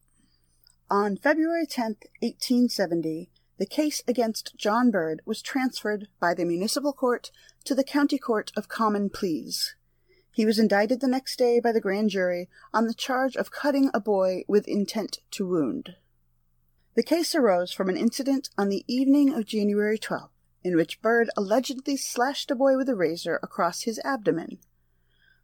On 0.89 1.17
February 1.17 1.67
10, 1.67 1.97
1870, 2.21 3.29
the 3.59 3.67
case 3.67 4.01
against 4.07 4.57
John 4.57 4.93
Bird 4.93 5.21
was 5.25 5.43
transferred 5.43 6.07
by 6.21 6.33
the 6.33 6.45
municipal 6.45 6.93
court 6.93 7.33
to 7.65 7.75
the 7.75 7.83
county 7.83 8.19
court 8.19 8.53
of 8.57 8.69
common 8.69 9.11
pleas. 9.11 9.75
He 10.31 10.47
was 10.47 10.61
indicted 10.61 11.01
the 11.01 11.09
next 11.09 11.41
day 11.41 11.59
by 11.59 11.73
the 11.73 11.81
grand 11.81 12.11
jury 12.11 12.49
on 12.73 12.87
the 12.87 12.95
charge 12.95 13.35
of 13.35 13.51
cutting 13.51 13.91
a 13.93 13.99
boy 13.99 14.45
with 14.47 14.69
intent 14.69 15.19
to 15.33 15.49
wound. 15.49 15.97
The 16.95 17.03
case 17.03 17.35
arose 17.35 17.73
from 17.73 17.89
an 17.89 17.97
incident 17.97 18.49
on 18.57 18.69
the 18.69 18.85
evening 18.87 19.35
of 19.35 19.45
January 19.45 19.99
12th, 19.99 20.31
in 20.63 20.77
which 20.77 21.03
Bird 21.03 21.31
allegedly 21.37 21.97
slashed 21.97 22.53
a 22.53 22.55
boy 22.55 22.77
with 22.77 22.89
a 22.89 22.95
razor 22.95 23.41
across 23.43 23.83
his 23.83 24.01
abdomen. 24.05 24.59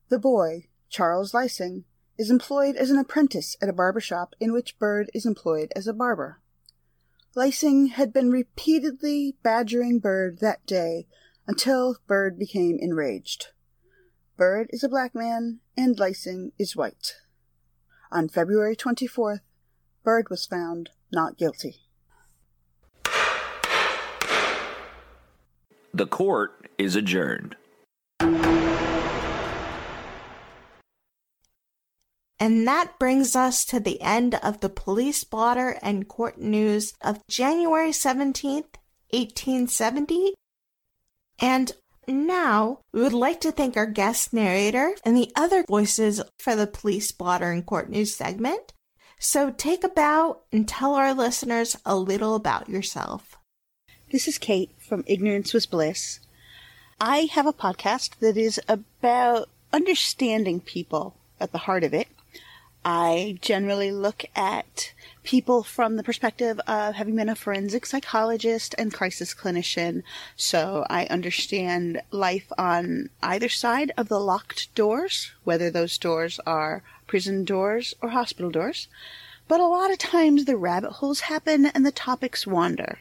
The 0.09 0.21
boy, 0.21 0.69
Charles 0.89 1.33
Lysing, 1.33 1.83
is 2.19 2.31
employed 2.31 2.75
as 2.77 2.91
an 2.91 2.99
apprentice 2.99 3.57
at 3.63 3.69
a 3.69 3.73
barber 3.73 4.01
shop 4.01 4.35
in 4.41 4.53
which 4.53 4.79
Bird 4.79 5.11
is 5.15 5.25
employed 5.25 5.73
as 5.77 5.87
a 5.87 5.93
barber. 5.93 6.41
Lysing 7.37 7.91
had 7.91 8.13
been 8.13 8.31
repeatedly 8.31 9.37
badgering 9.43 10.01
Bird 10.01 10.41
that 10.41 10.67
day 10.67 11.07
until 11.47 11.97
Bird 12.07 12.39
became 12.39 12.79
enraged. 12.81 13.49
Bird 14.37 14.69
is 14.71 14.83
a 14.83 14.89
black 14.89 15.15
man 15.15 15.61
and 15.77 15.97
Lysing 15.97 16.51
is 16.59 16.75
white. 16.75 17.15
On 18.11 18.29
February 18.29 18.75
24th, 18.75 19.41
Bird 20.03 20.31
was 20.31 20.47
found 20.47 20.91
not 21.13 21.39
guilty. 21.39 21.83
The 25.95 26.07
court 26.07 26.69
is 26.79 26.97
adjourned. 26.97 27.57
And 32.41 32.67
that 32.69 32.99
brings 32.99 33.35
us 33.35 33.65
to 33.67 33.81
the 33.81 34.01
end 34.01 34.37
of 34.37 34.61
the 34.61 34.69
police 34.69 35.25
blotter 35.25 35.77
and 35.83 36.07
court 36.07 36.39
news 36.39 36.95
of 37.01 37.27
January 37.27 37.91
17th, 37.91 38.77
1870. 39.11 40.35
And 41.41 41.73
now 42.07 42.81
we 42.93 43.03
would 43.03 43.13
like 43.13 43.41
to 43.41 43.53
thank 43.53 43.77
our 43.77 43.87
guest 43.87 44.33
narrator 44.33 44.95
and 45.05 45.17
the 45.17 45.33
other 45.35 45.65
voices 45.69 46.23
for 46.39 46.55
the 46.55 46.67
police 46.67 47.11
blotter 47.11 47.51
and 47.51 47.67
court 47.67 47.91
news 47.91 48.15
segment. 48.15 48.73
So 49.19 49.51
take 49.51 49.83
a 49.83 49.89
bow 49.89 50.43
and 50.53 50.69
tell 50.69 50.95
our 50.95 51.13
listeners 51.13 51.77
a 51.85 51.97
little 51.97 52.37
about 52.37 52.69
yourself. 52.69 53.37
This 54.13 54.29
is 54.29 54.39
Kate 54.39 54.71
from 54.79 55.05
Ignorance 55.07 55.53
Was 55.53 55.67
Bliss. 55.67 56.21
I 57.01 57.29
have 57.33 57.47
a 57.47 57.53
podcast 57.53 58.19
that 58.21 58.37
is 58.37 58.61
about 58.69 59.49
understanding 59.73 60.61
people 60.61 61.17
at 61.41 61.53
the 61.53 61.59
heart 61.59 61.85
of 61.85 61.93
it. 61.93 62.09
I 62.85 63.39
generally 63.41 63.91
look 63.91 64.25
at 64.35 64.93
people 65.23 65.63
from 65.63 65.97
the 65.97 66.03
perspective 66.03 66.61
of 66.67 66.95
having 66.95 67.17
been 67.17 67.29
a 67.29 67.35
forensic 67.35 67.85
psychologist 67.85 68.75
and 68.79 68.95
crisis 68.95 69.35
clinician, 69.35 70.03
so 70.37 70.87
I 70.89 71.07
understand 71.07 72.01
life 72.11 72.51
on 72.57 73.11
either 73.23 73.49
side 73.49 73.93
of 73.97 74.09
the 74.09 74.21
locked 74.21 74.75
doors, 74.75 75.33
whether 75.45 75.71
those 75.71 75.99
doors 75.99 76.41
are 76.47 76.83
prison 77.07 77.45
doors 77.45 77.95
or 78.01 78.11
hospital 78.11 78.51
doors. 78.51 78.89
But 79.49 79.61
a 79.61 79.67
lot 79.67 79.91
of 79.91 79.99
times 79.99 80.45
the 80.45 80.57
rabbit 80.57 80.93
holes 80.93 81.21
happen 81.21 81.67
and 81.67 81.85
the 81.85 81.93
topics 81.93 82.47
wander. 82.47 83.01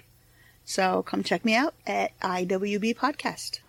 So 0.66 1.04
come 1.04 1.24
check 1.24 1.46
me 1.46 1.56
out 1.56 1.76
at 1.86 2.18
IWB 2.20 2.96
Podcast. 2.96 3.60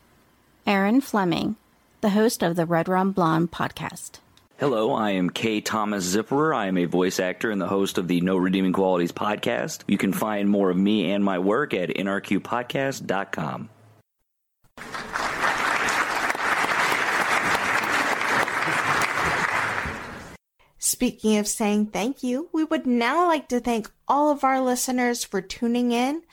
Aaron 0.66 1.00
Fleming, 1.00 1.56
the 2.00 2.10
host 2.10 2.42
of 2.42 2.56
the 2.56 2.66
Red 2.66 2.88
Rum 2.88 3.12
Blonde 3.12 3.52
podcast. 3.52 4.18
Hello, 4.58 4.92
I 4.92 5.12
am 5.12 5.30
K. 5.30 5.60
Thomas 5.60 6.04
Zipperer. 6.16 6.52
I 6.52 6.66
am 6.66 6.76
a 6.78 6.84
voice 6.84 7.20
actor 7.20 7.52
and 7.52 7.60
the 7.60 7.68
host 7.68 7.96
of 7.96 8.08
the 8.08 8.20
No 8.22 8.36
Redeeming 8.36 8.72
Qualities 8.72 9.12
podcast. 9.12 9.82
You 9.86 9.96
can 9.96 10.12
find 10.12 10.50
more 10.50 10.68
of 10.68 10.76
me 10.76 11.12
and 11.12 11.24
my 11.24 11.38
work 11.38 11.72
at 11.72 11.90
nrqpodcast.com. 11.90 13.68
Speaking 20.78 21.38
of 21.38 21.46
saying 21.46 21.86
thank 21.86 22.24
you, 22.24 22.48
we 22.52 22.64
would 22.64 22.84
now 22.84 23.28
like 23.28 23.46
to 23.50 23.60
thank 23.60 23.88
all 24.08 24.32
of 24.32 24.42
our 24.42 24.60
listeners 24.60 25.22
for 25.22 25.40
tuning 25.40 25.92
in, 25.92 26.24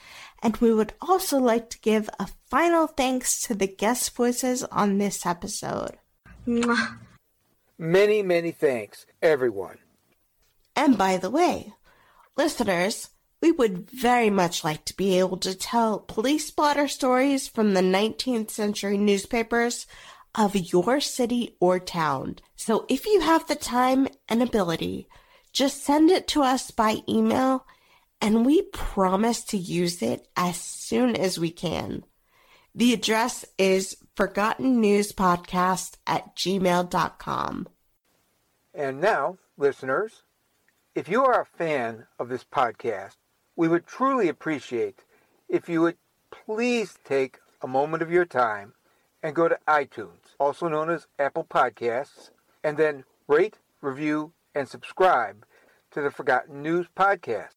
and 0.41 0.57
we 0.57 0.73
would 0.73 0.93
also 0.99 1.37
like 1.37 1.69
to 1.69 1.79
give 1.79 2.09
a 2.19 2.27
final 2.47 2.87
thanks 2.87 3.43
to 3.43 3.53
the 3.53 3.67
guest 3.67 4.15
voices 4.15 4.63
on 4.63 4.97
this 4.97 5.27
episode. 5.27 5.99
Mwah. 6.47 6.97
Many, 7.77 8.21
many 8.21 8.51
thanks, 8.51 9.05
everyone. 9.21 9.79
And 10.75 10.97
by 10.97 11.17
the 11.17 11.29
way, 11.29 11.73
listeners, 12.37 13.09
we 13.41 13.51
would 13.51 13.89
very 13.89 14.29
much 14.29 14.63
like 14.63 14.85
to 14.85 14.95
be 14.95 15.19
able 15.19 15.37
to 15.37 15.53
tell 15.53 15.99
police 15.99 16.49
blotter 16.51 16.87
stories 16.87 17.47
from 17.47 17.73
the 17.73 17.81
19th 17.81 18.49
century 18.49 18.97
newspapers 18.97 19.87
of 20.33 20.55
your 20.55 21.01
city 21.01 21.57
or 21.59 21.79
town. 21.79 22.37
So 22.55 22.85
if 22.89 23.05
you 23.05 23.21
have 23.21 23.47
the 23.47 23.55
time 23.55 24.07
and 24.29 24.41
ability, 24.41 25.07
just 25.51 25.83
send 25.83 26.09
it 26.09 26.27
to 26.29 26.43
us 26.43 26.71
by 26.71 26.99
email 27.07 27.65
and 28.21 28.45
we 28.45 28.61
promise 28.61 29.43
to 29.43 29.57
use 29.57 30.01
it 30.01 30.27
as 30.35 30.59
soon 30.59 31.15
as 31.15 31.37
we 31.37 31.51
can. 31.51 32.03
The 32.73 32.93
address 32.93 33.45
is 33.57 33.97
forgotten 34.15 34.79
news 34.79 35.11
podcast 35.11 35.97
at 36.07 36.35
gmail.com. 36.35 37.67
And 38.73 39.01
now, 39.01 39.37
listeners, 39.57 40.23
if 40.93 41.09
you 41.09 41.23
are 41.23 41.41
a 41.41 41.45
fan 41.45 42.07
of 42.19 42.29
this 42.29 42.43
podcast, 42.43 43.15
we 43.55 43.67
would 43.67 43.85
truly 43.85 44.29
appreciate 44.29 45.03
if 45.49 45.69
you 45.69 45.81
would 45.81 45.97
please 46.31 46.97
take 47.03 47.39
a 47.61 47.67
moment 47.67 48.03
of 48.03 48.11
your 48.11 48.25
time 48.25 48.73
and 49.21 49.35
go 49.35 49.47
to 49.47 49.59
iTunes, 49.67 50.35
also 50.39 50.67
known 50.67 50.89
as 50.89 51.07
Apple 51.17 51.45
Podcasts, 51.45 52.29
and 52.63 52.77
then 52.77 53.03
rate, 53.27 53.57
review, 53.81 54.33
and 54.53 54.67
subscribe 54.67 55.45
to 55.91 56.01
the 56.01 56.11
Forgotten 56.11 56.61
News 56.61 56.87
Podcast. 56.97 57.55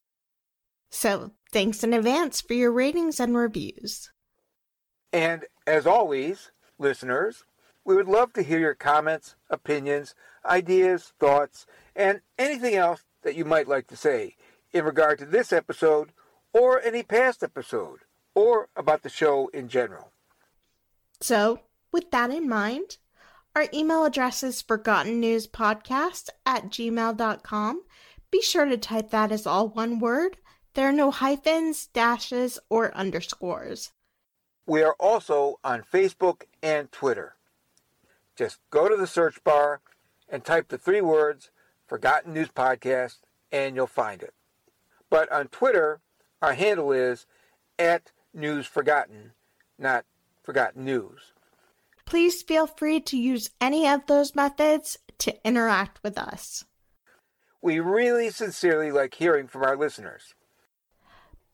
So, 0.90 1.32
thanks 1.52 1.84
in 1.84 1.92
advance 1.92 2.40
for 2.40 2.54
your 2.54 2.72
ratings 2.72 3.20
and 3.20 3.36
reviews. 3.36 4.10
And 5.12 5.46
as 5.66 5.86
always, 5.86 6.50
listeners, 6.78 7.44
we 7.84 7.94
would 7.96 8.08
love 8.08 8.32
to 8.34 8.42
hear 8.42 8.58
your 8.58 8.74
comments, 8.74 9.36
opinions, 9.48 10.14
ideas, 10.44 11.12
thoughts, 11.18 11.66
and 11.96 12.20
anything 12.38 12.74
else 12.74 13.04
that 13.22 13.34
you 13.34 13.44
might 13.44 13.68
like 13.68 13.86
to 13.88 13.96
say 13.96 14.36
in 14.72 14.84
regard 14.84 15.18
to 15.18 15.24
this 15.24 15.52
episode 15.52 16.12
or 16.52 16.80
any 16.82 17.02
past 17.02 17.42
episode 17.42 18.00
or 18.34 18.68
about 18.76 19.02
the 19.02 19.08
show 19.08 19.48
in 19.48 19.68
general. 19.68 20.12
So, 21.20 21.60
with 21.90 22.10
that 22.10 22.30
in 22.30 22.48
mind, 22.48 22.98
our 23.56 23.66
email 23.72 24.04
address 24.04 24.42
is 24.42 24.62
forgottennewspodcast 24.62 26.28
at 26.46 26.66
gmail.com. 26.66 27.82
Be 28.30 28.42
sure 28.42 28.66
to 28.66 28.76
type 28.76 29.10
that 29.10 29.32
as 29.32 29.46
all 29.46 29.68
one 29.68 29.98
word. 29.98 30.36
There 30.74 30.88
are 30.88 30.92
no 30.92 31.10
hyphens, 31.10 31.86
dashes, 31.86 32.58
or 32.68 32.94
underscores. 32.94 33.90
We 34.68 34.82
are 34.82 34.94
also 35.00 35.58
on 35.64 35.82
Facebook 35.82 36.42
and 36.62 36.92
Twitter. 36.92 37.36
Just 38.36 38.58
go 38.68 38.86
to 38.86 38.96
the 38.96 39.06
search 39.06 39.42
bar 39.42 39.80
and 40.28 40.44
type 40.44 40.68
the 40.68 40.76
three 40.76 41.00
words 41.00 41.50
Forgotten 41.86 42.34
News 42.34 42.50
Podcast 42.50 43.20
and 43.50 43.74
you'll 43.74 43.86
find 43.86 44.22
it. 44.22 44.34
But 45.08 45.32
on 45.32 45.48
Twitter, 45.48 46.00
our 46.42 46.52
handle 46.52 46.92
is 46.92 47.24
at 47.78 48.12
News 48.34 48.66
Forgotten, 48.66 49.32
not 49.78 50.04
Forgotten 50.42 50.84
News. 50.84 51.32
Please 52.04 52.42
feel 52.42 52.66
free 52.66 53.00
to 53.00 53.16
use 53.16 53.48
any 53.62 53.88
of 53.88 54.04
those 54.04 54.34
methods 54.34 54.98
to 55.16 55.34
interact 55.46 56.02
with 56.02 56.18
us. 56.18 56.66
We 57.62 57.80
really 57.80 58.28
sincerely 58.28 58.92
like 58.92 59.14
hearing 59.14 59.48
from 59.48 59.62
our 59.62 59.78
listeners. 59.78 60.34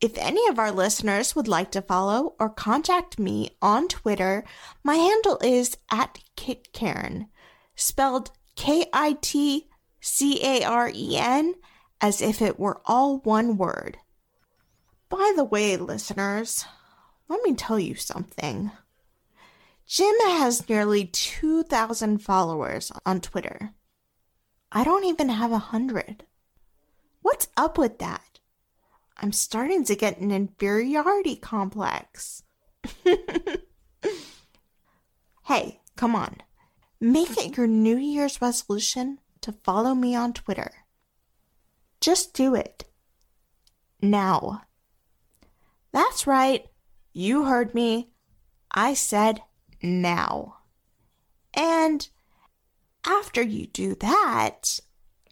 If 0.04 0.18
any 0.18 0.46
of 0.48 0.58
our 0.58 0.70
listeners 0.70 1.34
would 1.34 1.48
like 1.48 1.70
to 1.70 1.80
follow 1.80 2.34
or 2.38 2.50
contact 2.50 3.18
me 3.18 3.56
on 3.62 3.88
Twitter, 3.88 4.44
my 4.82 4.96
handle 4.96 5.38
is 5.42 5.78
at 5.90 6.18
KitCaren, 6.36 7.28
spelled 7.74 8.30
K 8.54 8.84
I 8.92 9.16
T 9.22 9.70
C 10.02 10.44
A 10.44 10.62
R 10.62 10.90
E 10.94 11.16
N, 11.16 11.54
as 12.02 12.20
if 12.20 12.42
it 12.42 12.60
were 12.60 12.82
all 12.84 13.20
one 13.20 13.56
word. 13.56 13.96
By 15.08 15.32
the 15.34 15.42
way, 15.42 15.78
listeners, 15.78 16.66
let 17.26 17.42
me 17.42 17.54
tell 17.54 17.78
you 17.78 17.94
something. 17.94 18.72
Jim 19.86 20.14
has 20.20 20.68
nearly 20.68 21.06
2,000 21.06 22.18
followers 22.18 22.92
on 23.06 23.22
Twitter. 23.22 23.72
I 24.70 24.84
don't 24.84 25.06
even 25.06 25.30
have 25.30 25.52
a 25.52 25.72
hundred. 25.72 26.26
What's 27.22 27.48
up 27.56 27.78
with 27.78 28.00
that? 28.00 28.33
I'm 29.16 29.32
starting 29.32 29.84
to 29.84 29.94
get 29.94 30.18
an 30.18 30.30
inferiority 30.30 31.36
complex. 31.36 32.42
hey, 35.44 35.80
come 35.96 36.14
on. 36.16 36.38
Make 37.00 37.36
it 37.38 37.56
your 37.56 37.66
New 37.66 37.96
Year's 37.96 38.42
resolution 38.42 39.18
to 39.42 39.52
follow 39.52 39.94
me 39.94 40.14
on 40.14 40.32
Twitter. 40.32 40.72
Just 42.00 42.34
do 42.34 42.54
it. 42.54 42.84
Now. 44.02 44.62
That's 45.92 46.26
right. 46.26 46.66
You 47.12 47.44
heard 47.44 47.74
me. 47.74 48.10
I 48.70 48.94
said 48.94 49.42
now. 49.82 50.58
And 51.54 52.08
after 53.06 53.42
you 53.42 53.66
do 53.66 53.94
that, 53.96 54.80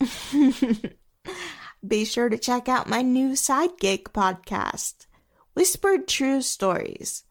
be 1.86 2.04
sure 2.04 2.28
to 2.28 2.38
check 2.38 2.68
out 2.68 2.88
my 2.88 3.02
new 3.02 3.34
side 3.34 3.78
gig 3.78 4.12
podcast, 4.12 5.06
Whispered 5.54 6.06
True 6.06 6.40
Stories. 6.40 7.24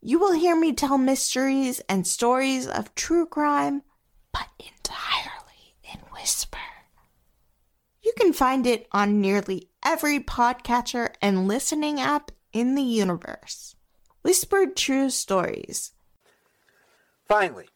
You 0.00 0.18
will 0.18 0.32
hear 0.32 0.56
me 0.56 0.72
tell 0.72 0.98
mysteries 0.98 1.80
and 1.88 2.06
stories 2.06 2.66
of 2.66 2.94
true 2.94 3.26
crime, 3.26 3.82
but 4.32 4.46
entirely 4.58 5.74
in 5.84 5.98
whisper. 6.12 6.58
You 8.02 8.12
can 8.16 8.32
find 8.32 8.66
it 8.66 8.86
on 8.92 9.20
nearly 9.20 9.68
every 9.84 10.20
podcatcher 10.20 11.10
and 11.20 11.46
listening 11.48 12.00
app 12.00 12.30
in 12.52 12.74
the 12.74 12.82
universe. 12.82 13.74
Whispered 14.22 14.76
True 14.76 15.10
Stories. 15.10 15.92
Finally, 17.26 17.68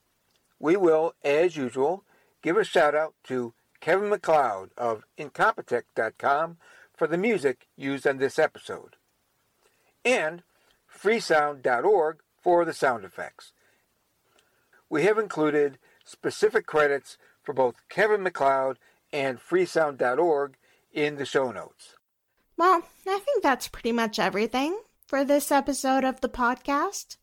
we 0.59 0.77
will, 0.77 1.15
as 1.25 1.57
usual, 1.57 2.05
give 2.43 2.57
a 2.57 2.65
shout 2.65 2.95
out 2.95 3.15
to 3.25 3.55
Kevin 3.87 4.09
MacLeod 4.09 4.70
of 4.76 5.05
Incompetech.com 5.16 6.57
for 6.97 7.07
the 7.07 7.16
music 7.16 7.68
used 7.76 8.05
on 8.05 8.16
this 8.16 8.37
episode, 8.37 8.97
and 10.05 10.43
freesound.org 10.93 12.18
for 12.43 12.64
the 12.64 12.72
sound 12.72 13.05
effects. 13.05 13.53
We 14.91 15.05
have 15.05 15.18
included 15.18 15.78
specific 16.05 16.66
credits 16.66 17.16
for 17.45 17.53
both 17.53 17.76
Kevin 17.89 18.24
MacLeod 18.24 18.78
and 19.12 19.39
freesound.org 19.39 20.57
in 20.93 21.14
the 21.14 21.24
show 21.24 21.53
notes. 21.53 21.95
Well, 22.57 22.82
I 23.07 23.20
think 23.20 23.41
that's 23.41 23.68
pretty 23.68 23.93
much 23.93 24.18
everything 24.18 24.80
for 25.07 25.24
this 25.24 25.53
episode 25.53 26.03
of 26.03 26.22
the 26.22 26.28
podcast. 26.28 27.18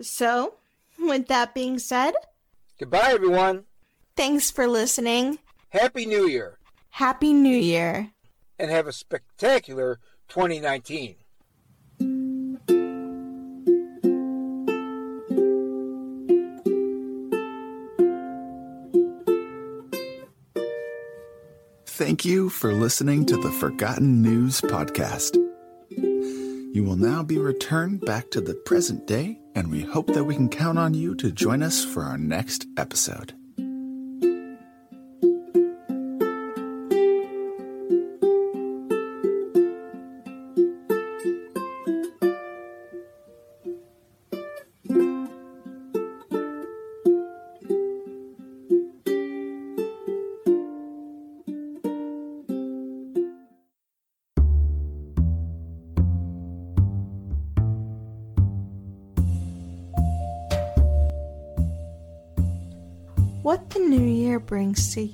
So, 0.00 0.54
with 0.98 1.26
that 1.26 1.52
being 1.52 1.78
said, 1.78 2.14
goodbye, 2.78 3.10
everyone. 3.12 3.64
Thanks 4.16 4.50
for 4.50 4.66
listening. 4.66 5.40
Happy 5.74 6.06
New 6.06 6.28
Year. 6.28 6.60
Happy 6.90 7.32
New 7.32 7.56
Year. 7.56 8.12
And 8.60 8.70
have 8.70 8.86
a 8.86 8.92
spectacular 8.92 9.98
2019. 10.28 11.16
Thank 21.86 22.24
you 22.24 22.48
for 22.50 22.72
listening 22.72 23.26
to 23.26 23.36
the 23.36 23.50
Forgotten 23.50 24.22
News 24.22 24.60
Podcast. 24.60 25.34
You 25.90 26.84
will 26.84 26.94
now 26.94 27.24
be 27.24 27.38
returned 27.38 28.02
back 28.02 28.30
to 28.30 28.40
the 28.40 28.54
present 28.54 29.08
day, 29.08 29.40
and 29.56 29.72
we 29.72 29.80
hope 29.80 30.06
that 30.14 30.22
we 30.22 30.36
can 30.36 30.48
count 30.48 30.78
on 30.78 30.94
you 30.94 31.16
to 31.16 31.32
join 31.32 31.64
us 31.64 31.84
for 31.84 32.04
our 32.04 32.18
next 32.18 32.64
episode. 32.76 33.34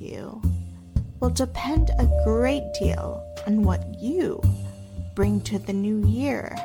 You 0.01 0.41
will 1.21 1.31
depend 1.31 1.91
a 1.99 2.23
great 2.25 2.65
deal 2.79 3.23
on 3.47 3.63
what 3.63 3.95
you 3.99 4.43
bring 5.15 5.41
to 5.43 5.59
the 5.59 5.73
new 5.73 6.05
year. 6.07 6.57